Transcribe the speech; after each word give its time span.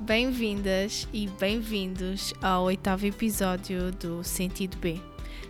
Bem-vindas 0.00 1.08
e 1.12 1.28
bem-vindos 1.38 2.34
ao 2.42 2.64
oitavo 2.64 3.06
episódio 3.06 3.92
do 3.92 4.24
Sentido 4.24 4.76
B. 4.76 5.00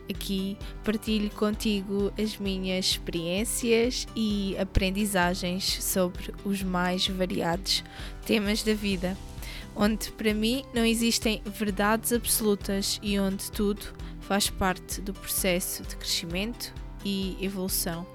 Aqui 0.08 0.56
partilho 0.84 1.30
contigo 1.30 2.12
as 2.22 2.36
minhas 2.36 2.86
experiências 2.86 4.06
e 4.14 4.54
aprendizagens 4.58 5.82
sobre 5.82 6.32
os 6.44 6.62
mais 6.62 7.08
variados 7.08 7.82
temas 8.26 8.62
da 8.62 8.74
vida, 8.74 9.16
onde 9.74 10.12
para 10.12 10.34
mim 10.34 10.62
não 10.74 10.84
existem 10.84 11.42
verdades 11.46 12.12
absolutas 12.12 13.00
e 13.02 13.18
onde 13.18 13.50
tudo 13.50 13.94
faz 14.20 14.50
parte 14.50 15.00
do 15.00 15.14
processo 15.14 15.82
de 15.82 15.96
crescimento 15.96 16.72
e 17.04 17.36
evolução. 17.40 18.06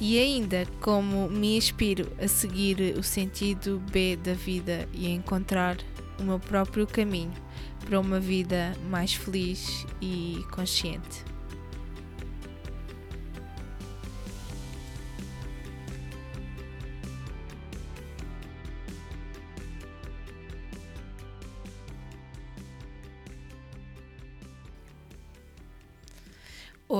E 0.00 0.18
ainda, 0.18 0.64
como 0.80 1.28
me 1.28 1.56
inspiro 1.56 2.06
a 2.22 2.28
seguir 2.28 2.96
o 2.96 3.02
sentido 3.02 3.82
B 3.90 4.16
da 4.16 4.32
vida 4.32 4.88
e 4.94 5.06
a 5.06 5.10
encontrar 5.10 5.76
o 6.20 6.22
meu 6.22 6.38
próprio 6.38 6.86
caminho 6.86 7.32
para 7.84 7.98
uma 7.98 8.20
vida 8.20 8.76
mais 8.88 9.14
feliz 9.14 9.84
e 10.00 10.44
consciente. 10.52 11.27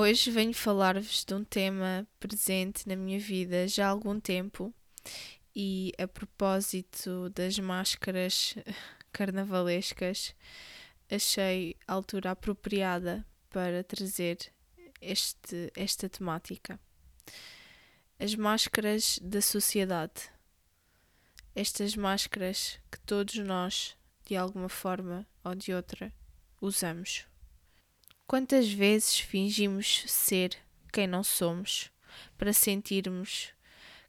Hoje 0.00 0.30
venho 0.30 0.54
falar-vos 0.54 1.24
de 1.24 1.34
um 1.34 1.42
tema 1.42 2.06
presente 2.20 2.88
na 2.88 2.94
minha 2.94 3.18
vida 3.18 3.66
já 3.66 3.88
há 3.88 3.90
algum 3.90 4.20
tempo 4.20 4.72
e 5.52 5.92
a 5.98 6.06
propósito 6.06 7.28
das 7.30 7.58
máscaras 7.58 8.54
carnavalescas, 9.10 10.36
achei 11.10 11.74
a 11.84 11.94
altura 11.94 12.30
apropriada 12.30 13.26
para 13.50 13.82
trazer 13.82 14.38
este, 15.00 15.72
esta 15.74 16.08
temática. 16.08 16.78
As 18.20 18.36
máscaras 18.36 19.18
da 19.20 19.42
sociedade. 19.42 20.30
Estas 21.56 21.96
máscaras 21.96 22.78
que 22.88 23.00
todos 23.00 23.34
nós, 23.38 23.96
de 24.24 24.36
alguma 24.36 24.68
forma 24.68 25.26
ou 25.42 25.56
de 25.56 25.74
outra, 25.74 26.12
usamos. 26.60 27.26
Quantas 28.28 28.70
vezes 28.70 29.18
fingimos 29.18 30.04
ser 30.06 30.54
quem 30.92 31.06
não 31.06 31.24
somos 31.24 31.90
para 32.36 32.52
sentirmos 32.52 33.54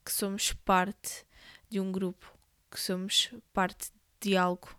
que 0.04 0.12
somos 0.12 0.52
parte 0.52 1.26
de 1.70 1.80
um 1.80 1.90
grupo, 1.90 2.30
que 2.70 2.78
somos 2.78 3.32
parte 3.54 3.94
de 4.20 4.36
algo? 4.36 4.78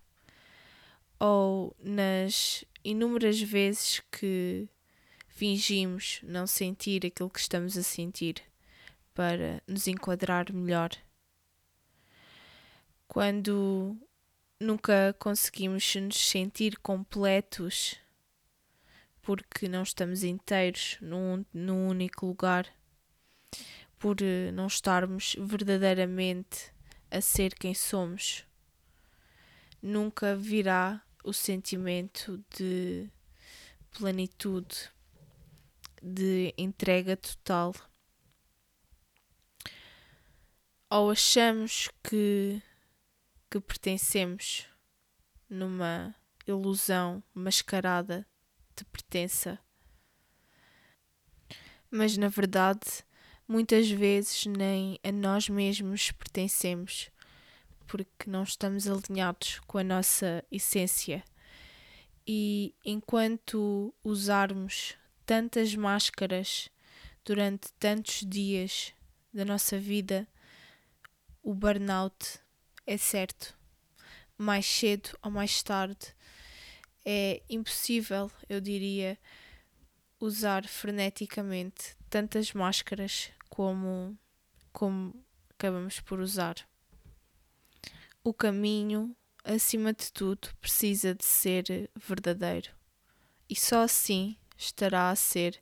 Ou 1.19 1.75
nas 1.81 2.67
inúmeras 2.85 3.41
vezes 3.41 4.03
que 4.13 4.69
fingimos 5.27 6.21
não 6.23 6.47
sentir 6.47 7.07
aquilo 7.07 7.31
que 7.31 7.41
estamos 7.41 7.79
a 7.79 7.83
sentir 7.83 8.43
para 9.15 9.63
nos 9.67 9.89
enquadrar 9.89 10.53
melhor? 10.53 10.91
Quando 13.09 13.97
nunca 14.61 15.17
conseguimos 15.19 15.95
nos 15.95 16.29
sentir 16.29 16.77
completos 16.81 17.99
porque 19.31 19.69
não 19.69 19.84
estamos 19.84 20.25
inteiros 20.25 20.98
num, 21.00 21.45
num 21.55 21.86
único 21.86 22.27
lugar, 22.27 22.67
por 23.97 24.17
eh, 24.20 24.50
não 24.50 24.67
estarmos 24.67 25.37
verdadeiramente 25.39 26.72
a 27.09 27.20
ser 27.20 27.55
quem 27.55 27.72
somos. 27.72 28.45
Nunca 29.81 30.34
virá 30.34 31.00
o 31.22 31.32
sentimento 31.32 32.44
de 32.59 33.09
plenitude, 33.93 34.91
de 36.03 36.53
entrega 36.59 37.16
total. 37.16 37.72
Ou 40.91 41.12
achamos 41.12 41.88
que, 42.03 42.60
que 43.49 43.60
pertencemos 43.60 44.66
numa 45.49 46.16
ilusão 46.49 47.22
mascarada 47.32 48.26
de 48.81 48.85
pertença. 48.87 49.59
Mas 51.91 52.17
na 52.17 52.29
verdade, 52.29 53.05
muitas 53.47 53.91
vezes 53.91 54.47
nem 54.47 54.99
a 55.03 55.13
nós 55.13 55.49
mesmos 55.49 56.11
pertencemos, 56.13 57.11
porque 57.87 58.31
não 58.31 58.43
estamos 58.43 58.87
alinhados 58.89 59.61
com 59.67 59.79
a 59.79 59.85
nossa 59.85 60.45
essência. 60.51 61.23
E 62.27 62.75
enquanto 62.85 63.95
usarmos 64.03 64.97
tantas 65.27 65.75
máscaras 65.75 66.71
durante 67.25 67.73
tantos 67.79 68.25
dias 68.27 68.95
da 69.33 69.45
nossa 69.45 69.79
vida, 69.79 70.27
o 71.43 71.53
burnout 71.53 72.39
é 72.87 72.97
certo. 72.97 73.59
Mais 74.39 74.65
cedo 74.65 75.11
ou 75.23 75.31
mais 75.31 75.62
tarde 75.62 76.15
é 77.12 77.43
impossível, 77.50 78.31
eu 78.48 78.60
diria, 78.60 79.19
usar 80.21 80.69
freneticamente 80.69 81.97
tantas 82.09 82.53
máscaras 82.53 83.32
como, 83.48 84.16
como 84.72 85.12
acabamos 85.50 85.99
por 85.99 86.20
usar. 86.20 86.54
O 88.22 88.32
caminho, 88.32 89.16
acima 89.43 89.93
de 89.93 90.12
tudo, 90.12 90.54
precisa 90.60 91.12
de 91.12 91.25
ser 91.25 91.91
verdadeiro 91.97 92.70
e 93.49 93.56
só 93.56 93.82
assim 93.82 94.37
estará 94.56 95.10
a 95.10 95.16
ser 95.16 95.60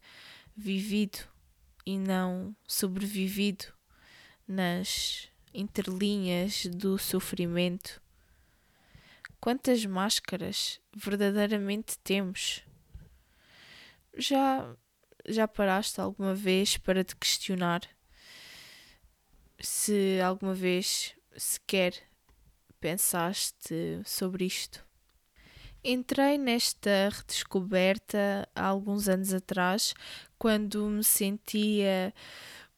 vivido 0.55 1.21
e 1.87 1.99
não 1.99 2.55
sobrevivido 2.67 3.65
nas 4.47 5.29
interlinhas 5.55 6.67
do 6.67 6.99
sofrimento 6.99 8.03
Quantas 9.41 9.85
máscaras 9.87 10.81
verdadeiramente 10.95 11.99
temos? 11.99 12.65
Já 14.17 14.77
já 15.29 15.47
paraste 15.47 16.01
alguma 16.01 16.35
vez 16.35 16.79
para 16.79 17.05
te 17.05 17.15
questionar 17.15 17.83
se 19.61 20.21
alguma 20.25 20.55
vez 20.55 21.15
sequer 21.37 21.95
pensaste 22.81 24.01
sobre 24.05 24.45
isto? 24.47 24.85
Entrei 25.85 26.39
nesta 26.39 27.09
redescoberta 27.09 28.49
há 28.55 28.67
alguns 28.67 29.09
anos 29.09 29.33
atrás, 29.33 29.95
quando 30.39 30.85
me 30.87 31.05
sentia 31.05 32.13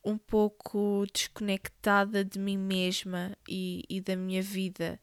um 0.04 0.18
pouco 0.18 1.04
desconectada 1.12 2.24
de 2.24 2.38
mim 2.38 2.58
mesma 2.58 3.36
e, 3.48 3.84
e 3.88 4.00
da 4.00 4.16
minha 4.16 4.42
vida 4.42 5.00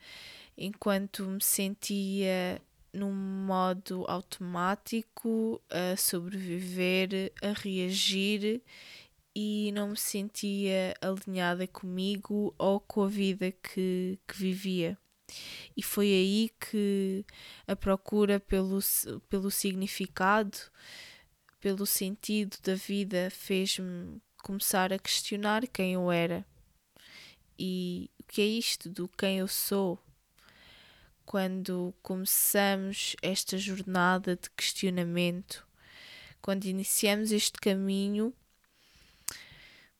enquanto 0.57 1.23
me 1.25 1.41
sentia 1.41 2.61
num 2.91 3.13
modo 3.13 4.05
automático 4.07 5.61
a 5.69 5.95
sobreviver, 5.95 7.31
a 7.41 7.51
reagir 7.51 8.61
e 9.35 9.71
não 9.71 9.89
me 9.89 9.97
sentia 9.97 10.95
alinhada 10.99 11.67
comigo 11.67 12.55
ou 12.57 12.79
com 12.79 13.03
a 13.03 13.07
vida 13.07 13.51
que, 13.51 14.17
que 14.27 14.35
vivia. 14.35 14.97
E 15.75 15.83
foi 15.83 16.07
aí 16.07 16.51
que 16.59 17.23
a 17.67 17.75
procura 17.75 18.39
pelo, 18.39 18.79
pelo 19.29 19.51
significado, 19.51 20.57
pelo 21.59 21.85
sentido 21.85 22.57
da 22.63 22.73
vida, 22.73 23.29
fez-me 23.29 24.19
começar 24.41 24.91
a 24.91 24.97
questionar 24.97 25.67
quem 25.67 25.93
eu 25.93 26.11
era. 26.11 26.45
E 27.59 28.09
o 28.19 28.23
que 28.23 28.41
é 28.41 28.45
isto 28.45 28.89
do 28.89 29.07
quem 29.07 29.39
eu 29.39 29.47
sou? 29.47 29.99
Quando 31.27 31.93
começamos 32.01 33.13
esta 33.21 33.57
jornada 33.57 34.37
de 34.37 34.49
questionamento, 34.51 35.67
quando 36.41 36.63
iniciamos 36.63 37.33
este 37.33 37.59
caminho, 37.59 38.33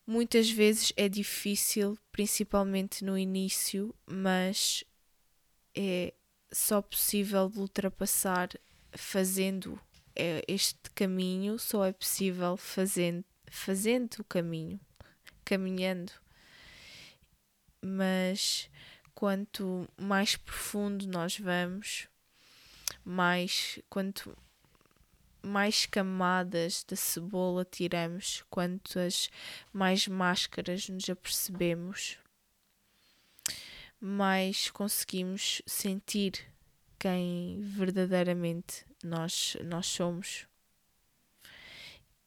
muitas 0.06 0.50
vezes 0.50 0.94
é 0.96 1.10
difícil, 1.10 2.00
principalmente 2.14 3.04
no 3.04 3.18
início, 3.18 3.94
mas 4.06 4.86
é 5.76 6.14
só 6.50 6.82
possível 6.82 7.50
de 7.50 7.60
ultrapassar 7.60 8.48
fazendo 8.94 9.78
é, 10.16 10.42
este 10.48 10.90
caminho, 10.96 11.60
só 11.60 11.84
é 11.84 11.92
possível 11.92 12.56
fazendo, 12.56 13.26
fazendo 13.52 14.20
o 14.20 14.24
caminho, 14.24 14.80
caminhando. 15.44 16.14
Mas 17.84 18.70
quanto 19.18 19.90
mais 19.98 20.36
profundo 20.36 21.08
nós 21.08 21.40
vamos, 21.40 22.08
mais 23.04 23.80
quanto 23.90 24.38
mais 25.42 25.88
camadas 25.88 26.84
da 26.84 26.96
cebola 26.96 27.66
tiramos, 27.66 28.44
quantas 28.48 29.32
mais 29.74 30.08
máscaras 30.08 30.88
nos 30.88 31.10
apercebemos, 31.10 32.20
mais 34.00 34.70
conseguimos 34.70 35.64
sentir 35.66 36.48
quem 37.00 37.60
verdadeiramente 37.60 38.86
nós, 39.04 39.58
nós 39.64 39.88
somos. 39.88 40.46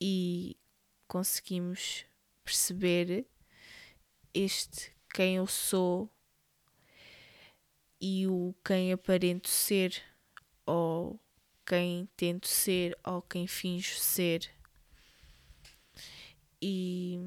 E 0.00 0.56
conseguimos 1.06 2.04
perceber 2.44 3.24
este 4.34 4.90
quem 5.14 5.36
eu 5.36 5.46
sou 5.46 6.10
e 8.00 8.26
o 8.26 8.54
quem 8.64 8.92
aparento 8.92 9.48
ser 9.48 10.02
ou 10.64 11.20
quem 11.66 12.08
tento 12.16 12.48
ser 12.48 12.96
ou 13.04 13.20
quem 13.22 13.46
finjo 13.46 13.96
ser. 13.96 14.50
E 16.62 17.18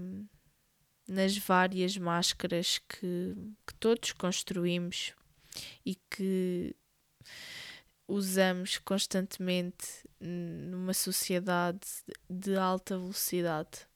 nas 1.07 1.37
várias 1.37 1.97
máscaras 1.97 2.79
que, 2.79 3.35
que 3.67 3.73
todos 3.79 4.11
construímos 4.11 5.13
e 5.85 5.95
que 6.09 6.75
usamos 8.07 8.77
constantemente 8.79 10.07
numa 10.19 10.93
sociedade 10.93 11.87
de 12.29 12.55
alta 12.55 12.97
velocidade 12.97 13.87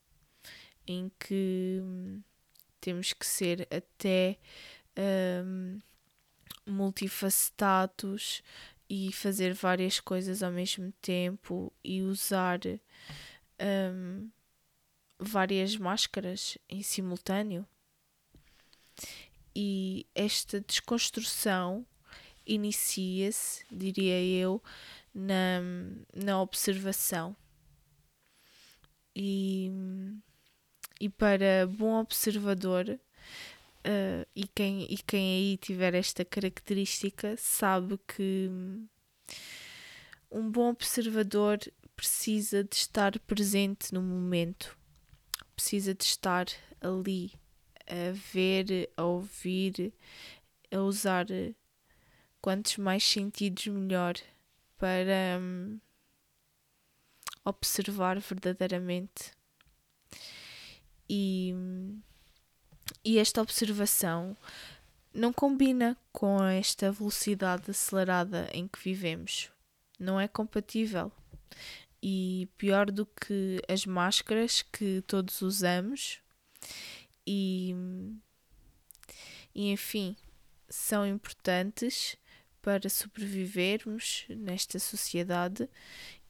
em 0.85 1.12
que 1.19 1.81
temos 2.80 3.13
que 3.13 3.25
ser 3.25 3.68
até 3.69 4.38
um, 5.44 5.80
multifacetados 6.65 8.41
e 8.89 9.11
fazer 9.11 9.53
várias 9.53 9.99
coisas 9.99 10.41
ao 10.41 10.51
mesmo 10.51 10.91
tempo 11.01 11.71
e 11.83 12.01
usar 12.01 12.59
um, 13.94 14.29
várias 15.19 15.75
máscaras 15.75 16.57
em 16.69 16.81
simultâneo. 16.81 17.67
E 19.55 20.05
esta 20.13 20.61
desconstrução 20.61 21.85
inicia-se, 22.45 23.65
diria 23.71 24.23
eu, 24.23 24.63
na, 25.13 25.61
na 26.15 26.41
observação. 26.41 27.35
E, 29.15 29.71
e 31.01 31.09
para 31.09 31.65
bom 31.67 31.99
observador, 31.99 32.99
Uh, 33.88 34.28
e, 34.36 34.45
quem, 34.50 34.84
e 34.84 34.98
quem 34.98 35.38
aí 35.38 35.57
tiver 35.57 35.94
esta 35.94 36.25
característica 36.25 37.38
sabe 37.38 37.98
que 38.06 38.50
um 40.30 40.51
bom 40.51 40.72
observador 40.72 41.57
precisa 41.95 42.66
de 42.66 42.75
estar 42.75 43.18
presente 43.19 43.94
no 43.94 44.01
momento, 44.01 44.78
precisa 45.56 45.95
de 45.95 46.04
estar 46.04 46.48
ali 46.81 47.31
a 47.88 48.12
ver, 48.12 48.89
a 48.98 49.04
ouvir, 49.06 49.94
a 50.69 50.80
usar 50.80 51.25
quantos 52.42 52.75
mais 52.75 53.06
sentidos 53.06 53.68
melhor 53.68 54.16
para 54.78 55.40
um, 55.40 55.80
observar 57.45 58.19
verdadeiramente. 58.19 59.31
E 61.10 61.54
e 63.03 63.17
esta 63.17 63.41
observação 63.41 64.35
não 65.13 65.33
combina 65.33 65.97
com 66.11 66.44
esta 66.44 66.91
velocidade 66.91 67.71
acelerada 67.71 68.49
em 68.53 68.67
que 68.67 68.79
vivemos. 68.79 69.49
Não 69.99 70.19
é 70.19 70.27
compatível. 70.27 71.11
E 72.01 72.47
pior 72.57 72.91
do 72.91 73.05
que 73.05 73.61
as 73.67 73.85
máscaras 73.85 74.61
que 74.61 75.01
todos 75.07 75.41
usamos, 75.41 76.19
e, 77.25 77.75
e 79.53 79.71
enfim, 79.71 80.15
são 80.69 81.05
importantes 81.05 82.15
para 82.61 82.89
sobrevivermos 82.89 84.25
nesta 84.29 84.77
sociedade 84.77 85.69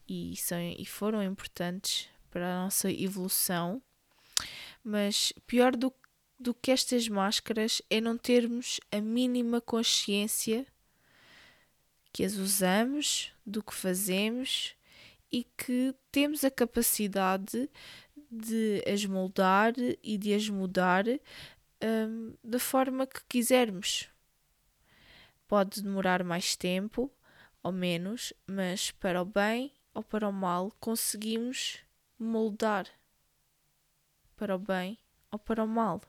e, 0.08 0.36
são, 0.38 0.60
e 0.60 0.86
foram 0.86 1.22
importantes 1.22 2.08
para 2.32 2.48
a 2.48 2.64
nossa 2.64 2.92
evolução. 2.92 3.82
Mas 4.84 5.34
pior 5.46 5.76
do 5.76 5.92
do 6.40 6.54
que 6.54 6.72
estas 6.72 7.08
máscaras 7.08 7.82
é 7.90 8.00
não 8.00 8.18
termos 8.18 8.80
a 8.92 9.02
mínima 9.02 9.60
consciência 9.60 10.66
que 12.12 12.24
as 12.24 12.36
usamos, 12.36 13.32
do 13.46 13.62
que 13.62 13.74
fazemos 13.74 14.76
e 15.32 15.44
que 15.44 15.94
temos 16.12 16.44
a 16.44 16.52
capacidade 16.52 17.70
de 18.32 18.84
as 18.92 19.06
moldar 19.06 19.74
e 20.04 20.18
de 20.18 20.34
as 20.34 20.50
mudar 20.50 21.06
um, 21.84 22.34
da 22.44 22.60
forma 22.60 23.06
que 23.06 23.24
quisermos. 23.28 24.10
Pode 25.48 25.82
demorar 25.82 26.24
mais 26.24 26.56
tempo 26.56 27.12
ou 27.62 27.72
menos, 27.72 28.34
mas 28.46 28.92
para 28.92 29.22
o 29.22 29.26
bem 29.26 29.72
ou 29.94 30.04
para 30.04 30.28
o 30.28 30.34
mal 30.34 30.72
conseguimos 30.80 31.80
moldar 32.18 32.88
para 34.36 34.56
o 34.56 34.60
bem 34.60 34.98
ou 35.32 35.40
para 35.40 35.64
o 35.64 35.68
mal 35.68 36.02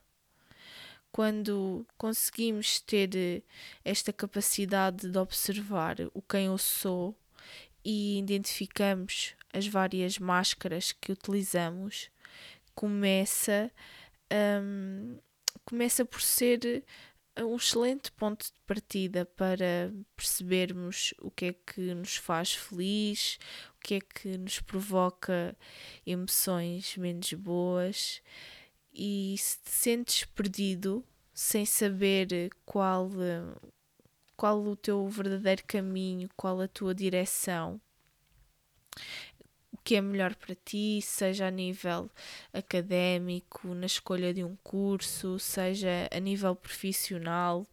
quando 1.18 1.84
conseguimos 1.96 2.80
ter 2.80 3.10
eh, 3.16 3.42
esta 3.84 4.12
capacidade 4.12 5.10
de 5.10 5.18
observar 5.18 5.96
o 6.14 6.22
quem 6.22 6.46
eu 6.46 6.56
sou 6.56 7.12
e 7.84 8.20
identificamos 8.20 9.34
as 9.52 9.66
várias 9.66 10.20
máscaras 10.20 10.92
que 10.92 11.10
utilizamos, 11.10 12.08
começa, 12.72 13.68
um, 14.62 15.18
começa 15.64 16.04
por 16.04 16.22
ser 16.22 16.84
eh, 17.34 17.44
um 17.44 17.56
excelente 17.56 18.12
ponto 18.12 18.44
de 18.46 18.60
partida 18.64 19.26
para 19.26 19.92
percebermos 20.14 21.14
o 21.20 21.32
que 21.32 21.46
é 21.46 21.52
que 21.52 21.94
nos 21.96 22.14
faz 22.14 22.54
feliz, 22.54 23.40
o 23.76 23.80
que 23.80 23.94
é 23.96 24.00
que 24.00 24.38
nos 24.38 24.60
provoca 24.60 25.58
emoções 26.06 26.96
menos 26.96 27.32
boas 27.32 28.22
e 28.98 29.36
se 29.38 29.58
te 29.60 29.70
sentes 29.70 30.24
perdido 30.24 31.04
sem 31.32 31.64
saber 31.64 32.50
qual, 32.66 33.08
qual 34.36 34.60
o 34.60 34.74
teu 34.74 35.06
verdadeiro 35.08 35.62
caminho, 35.68 36.28
qual 36.36 36.60
a 36.60 36.66
tua 36.66 36.92
direção, 36.92 37.80
o 39.72 39.76
que 39.84 39.94
é 39.94 40.00
melhor 40.00 40.34
para 40.34 40.52
ti, 40.64 40.98
seja 41.00 41.46
a 41.46 41.50
nível 41.50 42.10
académico, 42.52 43.72
na 43.72 43.86
escolha 43.86 44.34
de 44.34 44.42
um 44.42 44.56
curso, 44.64 45.38
seja 45.38 46.08
a 46.10 46.18
nível 46.18 46.56
profissional, 46.56 47.64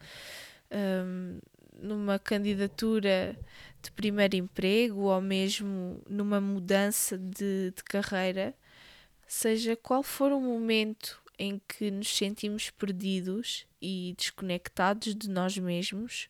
um, 0.72 1.40
numa 1.74 2.20
candidatura 2.20 3.36
de 3.82 3.92
primeiro 3.92 4.36
emprego 4.36 5.02
ou 5.02 5.20
mesmo 5.20 6.04
numa 6.08 6.40
mudança 6.40 7.18
de, 7.18 7.72
de 7.72 7.84
carreira 7.84 8.56
seja 9.28 9.76
qual 9.76 10.04
for 10.04 10.32
o 10.32 10.40
momento 10.40 11.22
em 11.38 11.62
que 11.68 11.92
nos 11.92 12.16
sentimos 12.16 12.70
perdidos 12.70 13.66
e 13.82 14.14
desconectados 14.18 15.16
de 15.16 15.30
nós 15.30 15.58
mesmos, 15.58 16.30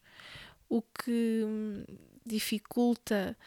o 0.70 0.82
que 0.82 1.44
hum, 1.46 1.84
dificulta 2.26 3.38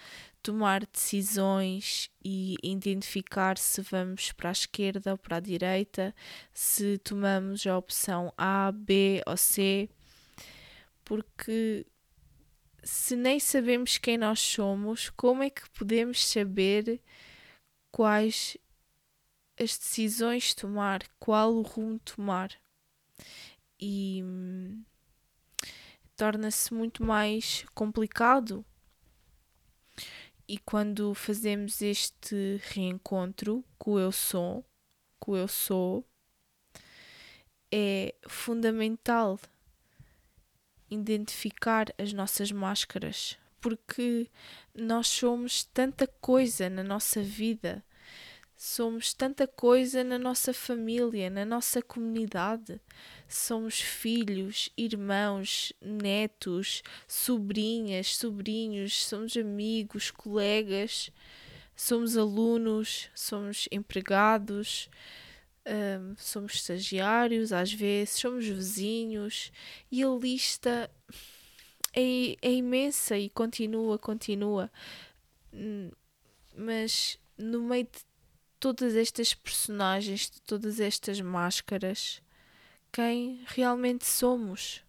tomar 0.43 0.87
decisões 0.87 2.11
e 2.25 2.57
identificar 2.63 3.59
se 3.59 3.83
vamos 3.83 4.33
para 4.33 4.51
a 4.51 4.53
esquerda 4.53 5.13
ou 5.13 5.19
para 5.19 5.37
a 5.37 5.41
direita, 5.41 6.15
se 6.53 6.99
tomamos 6.99 7.67
a 7.67 7.77
opção 7.77 8.33
A, 8.37 8.73
B 8.73 9.23
ou 9.27 9.37
C, 9.37 9.89
porque 11.05 11.85
se 12.83 13.17
nem 13.17 13.39
sabemos 13.41 13.99
quem 13.99 14.17
nós 14.17 14.41
somos, 14.41 15.11
como 15.11 15.43
é 15.43 15.51
que 15.51 15.69
podemos 15.71 16.25
saber 16.25 17.01
quais 17.91 18.57
as 19.59 19.77
decisões 19.77 20.55
tomar, 20.55 21.03
qual 21.19 21.55
o 21.55 21.63
rumo 21.63 21.99
tomar. 21.99 22.53
E 23.81 24.23
hum, 24.25 24.83
torna-se 26.17 26.73
muito 26.73 27.05
mais 27.05 27.65
complicado. 27.75 28.65
E 30.47 30.59
quando 30.59 31.15
fazemos 31.15 31.83
este 31.83 32.61
reencontro 32.71 33.65
com 33.79 33.93
o 33.93 33.99
eu 33.99 34.13
sou, 34.13 34.65
com 35.19 35.33
o 35.33 35.37
eu 35.37 35.49
sou, 35.49 36.05
é 37.71 38.15
fundamental 38.27 39.39
identificar 40.91 41.87
as 41.99 42.13
nossas 42.15 42.51
máscaras, 42.51 43.37
porque 43.61 44.31
nós 44.75 45.07
somos 45.07 45.65
tanta 45.65 46.07
coisa 46.07 46.71
na 46.71 46.83
nossa 46.83 47.23
vida 47.23 47.85
Somos 48.61 49.15
tanta 49.15 49.47
coisa 49.47 50.03
na 50.03 50.19
nossa 50.19 50.53
família, 50.53 51.31
na 51.31 51.45
nossa 51.45 51.81
comunidade. 51.81 52.81
Somos 53.29 53.81
filhos, 53.81 54.69
irmãos, 54.77 55.73
netos, 55.81 56.83
sobrinhas, 57.07 58.17
sobrinhos, 58.17 59.07
somos 59.07 59.37
amigos, 59.37 60.11
colegas. 60.11 61.13
somos 61.77 62.17
alunos, 62.17 63.09
somos 63.15 63.69
empregados, 63.71 64.91
um, 65.65 66.17
somos 66.17 66.55
estagiários, 66.55 67.53
às 67.53 67.73
vezes, 67.73 68.19
somos 68.19 68.45
vizinhos, 68.45 69.53
e 69.89 70.03
a 70.03 70.09
lista 70.09 70.91
é, 71.95 72.37
é 72.43 72.53
imensa 72.53 73.17
e 73.17 73.31
continua, 73.31 73.97
continua. 73.99 74.69
Hum, 75.53 75.93
mas 76.57 77.19
no 77.39 77.63
meio 77.63 77.85
de 77.85 78.08
todas 78.61 78.95
estas 78.95 79.35
personagens, 79.35 80.31
de 80.31 80.41
todas 80.43 80.81
estas 80.81 81.21
máscaras, 81.21 82.23
quem 82.93 83.43
realmente 83.47 84.05
somos? 84.05 84.83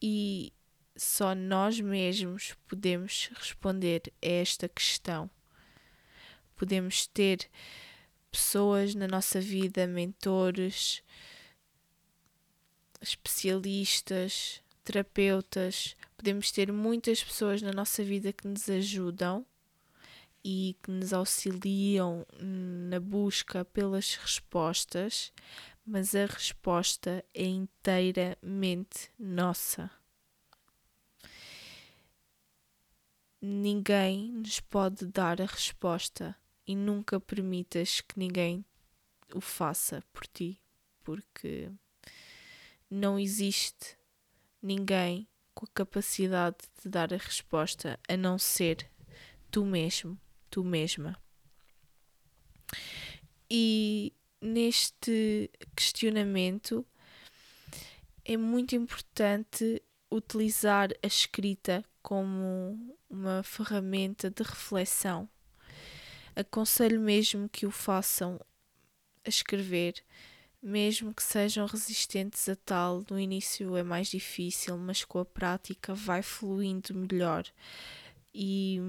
E 0.00 0.52
só 0.96 1.34
nós 1.34 1.80
mesmos 1.80 2.54
podemos 2.68 3.30
responder 3.34 4.02
a 4.22 4.28
esta 4.28 4.68
questão. 4.68 5.30
Podemos 6.56 7.06
ter 7.06 7.50
pessoas 8.30 8.94
na 8.94 9.08
nossa 9.08 9.40
vida, 9.40 9.86
mentores, 9.86 11.02
especialistas, 13.00 14.62
terapeutas, 14.84 15.96
podemos 16.16 16.50
ter 16.50 16.72
muitas 16.72 17.22
pessoas 17.22 17.60
na 17.60 17.72
nossa 17.72 18.02
vida 18.02 18.32
que 18.32 18.46
nos 18.46 18.68
ajudam 18.68 19.44
e 20.44 20.76
que 20.82 20.90
nos 20.90 21.12
auxiliam 21.12 22.26
na 22.38 23.00
busca 23.00 23.64
pelas 23.64 24.14
respostas, 24.16 25.32
mas 25.86 26.14
a 26.14 26.26
resposta 26.26 27.24
é 27.32 27.46
inteiramente 27.46 29.10
nossa. 29.18 29.90
Ninguém 33.40 34.32
nos 34.32 34.60
pode 34.60 35.06
dar 35.06 35.40
a 35.40 35.46
resposta 35.46 36.36
e 36.66 36.76
nunca 36.76 37.18
permitas 37.18 38.00
que 38.00 38.18
ninguém 38.18 38.64
o 39.34 39.40
faça 39.40 40.02
por 40.12 40.26
ti, 40.26 40.60
porque 41.02 41.70
não 42.90 43.18
existe 43.18 43.96
ninguém 44.62 45.26
com 45.54 45.66
a 45.66 45.74
capacidade 45.74 46.56
de 46.82 46.88
dar 46.88 47.12
a 47.12 47.18
resposta 47.18 47.98
a 48.08 48.16
não 48.16 48.38
ser 48.38 48.90
tu 49.50 49.64
mesmo, 49.64 50.18
tu 50.54 50.62
mesma. 50.62 51.18
E 53.50 54.12
neste 54.40 55.50
questionamento 55.74 56.86
é 58.24 58.36
muito 58.36 58.76
importante 58.76 59.82
utilizar 60.08 60.90
a 61.02 61.06
escrita 61.08 61.84
como 62.00 62.96
uma 63.10 63.42
ferramenta 63.42 64.30
de 64.30 64.44
reflexão 64.44 65.28
aconselho 66.36 67.00
mesmo 67.00 67.48
que 67.48 67.66
o 67.66 67.70
façam 67.72 68.40
a 69.24 69.28
escrever, 69.28 70.04
mesmo 70.62 71.12
que 71.12 71.22
sejam 71.22 71.66
resistentes 71.66 72.48
a 72.48 72.54
tal. 72.54 73.04
No 73.10 73.18
início 73.18 73.76
é 73.76 73.82
mais 73.82 74.08
difícil, 74.08 74.76
mas 74.78 75.04
com 75.04 75.18
a 75.18 75.24
prática 75.24 75.94
vai 75.94 76.22
fluindo 76.22 76.94
melhor. 76.94 77.44
E 78.32 78.80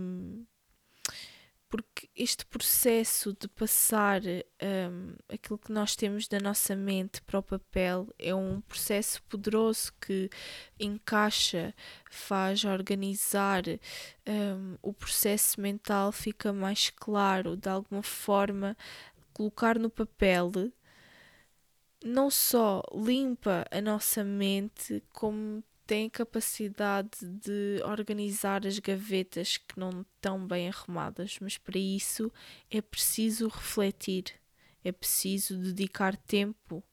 porque 1.76 2.10
este 2.16 2.46
processo 2.46 3.36
de 3.38 3.50
passar 3.50 4.22
um, 4.24 5.14
aquilo 5.28 5.60
que 5.60 5.74
nós 5.74 5.94
temos 5.94 6.26
da 6.26 6.40
nossa 6.40 6.74
mente 6.74 7.22
para 7.22 7.40
o 7.40 7.44
papel 7.44 8.08
é 8.18 8.34
um 8.34 8.62
processo 8.62 9.22
poderoso 9.24 9.92
que 10.00 10.30
encaixa, 10.80 11.76
faz 12.10 12.64
organizar 12.64 13.64
um, 14.26 14.78
o 14.82 14.94
processo 14.94 15.60
mental, 15.60 16.14
fica 16.14 16.54
mais 16.54 16.90
claro, 16.90 17.58
de 17.58 17.68
alguma 17.68 18.02
forma, 18.02 18.78
colocar 19.34 19.78
no 19.78 19.90
papel 19.90 20.54
não 22.06 22.30
só 22.32 22.82
limpa 22.94 23.66
a 23.70 23.82
nossa 23.82 24.24
mente, 24.24 25.04
como 25.12 25.62
tem 25.86 26.10
capacidade 26.10 27.10
de 27.22 27.82
organizar 27.84 28.66
as 28.66 28.80
gavetas 28.80 29.58
que 29.58 29.80
não 29.80 30.02
estão 30.02 30.46
bem 30.46 30.68
arrumadas, 30.68 31.38
mas 31.40 31.58
para 31.58 31.78
isso 31.78 32.32
é 32.70 32.82
preciso 32.82 33.48
refletir, 33.48 34.34
é 34.84 34.92
preciso 34.92 35.58
dedicar 35.58 36.18
tempo 36.18 36.84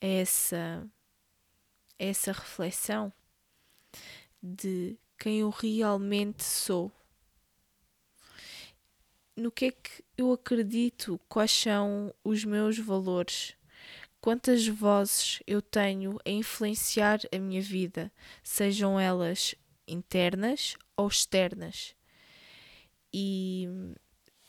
a 0.00 0.06
essa, 0.06 0.86
a 1.98 2.04
essa 2.04 2.32
reflexão 2.32 3.12
de 4.42 4.98
quem 5.18 5.40
eu 5.40 5.50
realmente 5.50 6.44
sou. 6.44 6.92
No 9.34 9.50
que 9.50 9.66
é 9.66 9.70
que 9.70 10.04
eu 10.16 10.32
acredito, 10.32 11.20
quais 11.28 11.50
são 11.50 12.14
os 12.22 12.44
meus 12.44 12.78
valores 12.78 13.54
quantas 14.26 14.66
vozes 14.66 15.40
eu 15.46 15.62
tenho 15.62 16.18
a 16.26 16.30
influenciar 16.30 17.20
a 17.32 17.38
minha 17.38 17.62
vida, 17.62 18.10
sejam 18.42 18.98
elas 18.98 19.54
internas 19.86 20.76
ou 20.96 21.06
externas. 21.06 21.94
E 23.14 23.68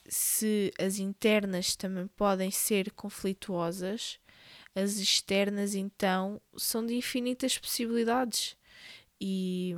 se 0.10 0.74
as 0.79 0.98
internas 0.98 1.75
também 1.75 2.07
podem 2.07 2.50
ser 2.50 2.89
conflituosas, 2.89 4.19
as 4.74 4.96
externas 4.98 5.75
então 5.75 6.41
são 6.57 6.84
de 6.84 6.96
infinitas 6.96 7.55
possibilidades. 7.55 8.57
E 9.22 9.75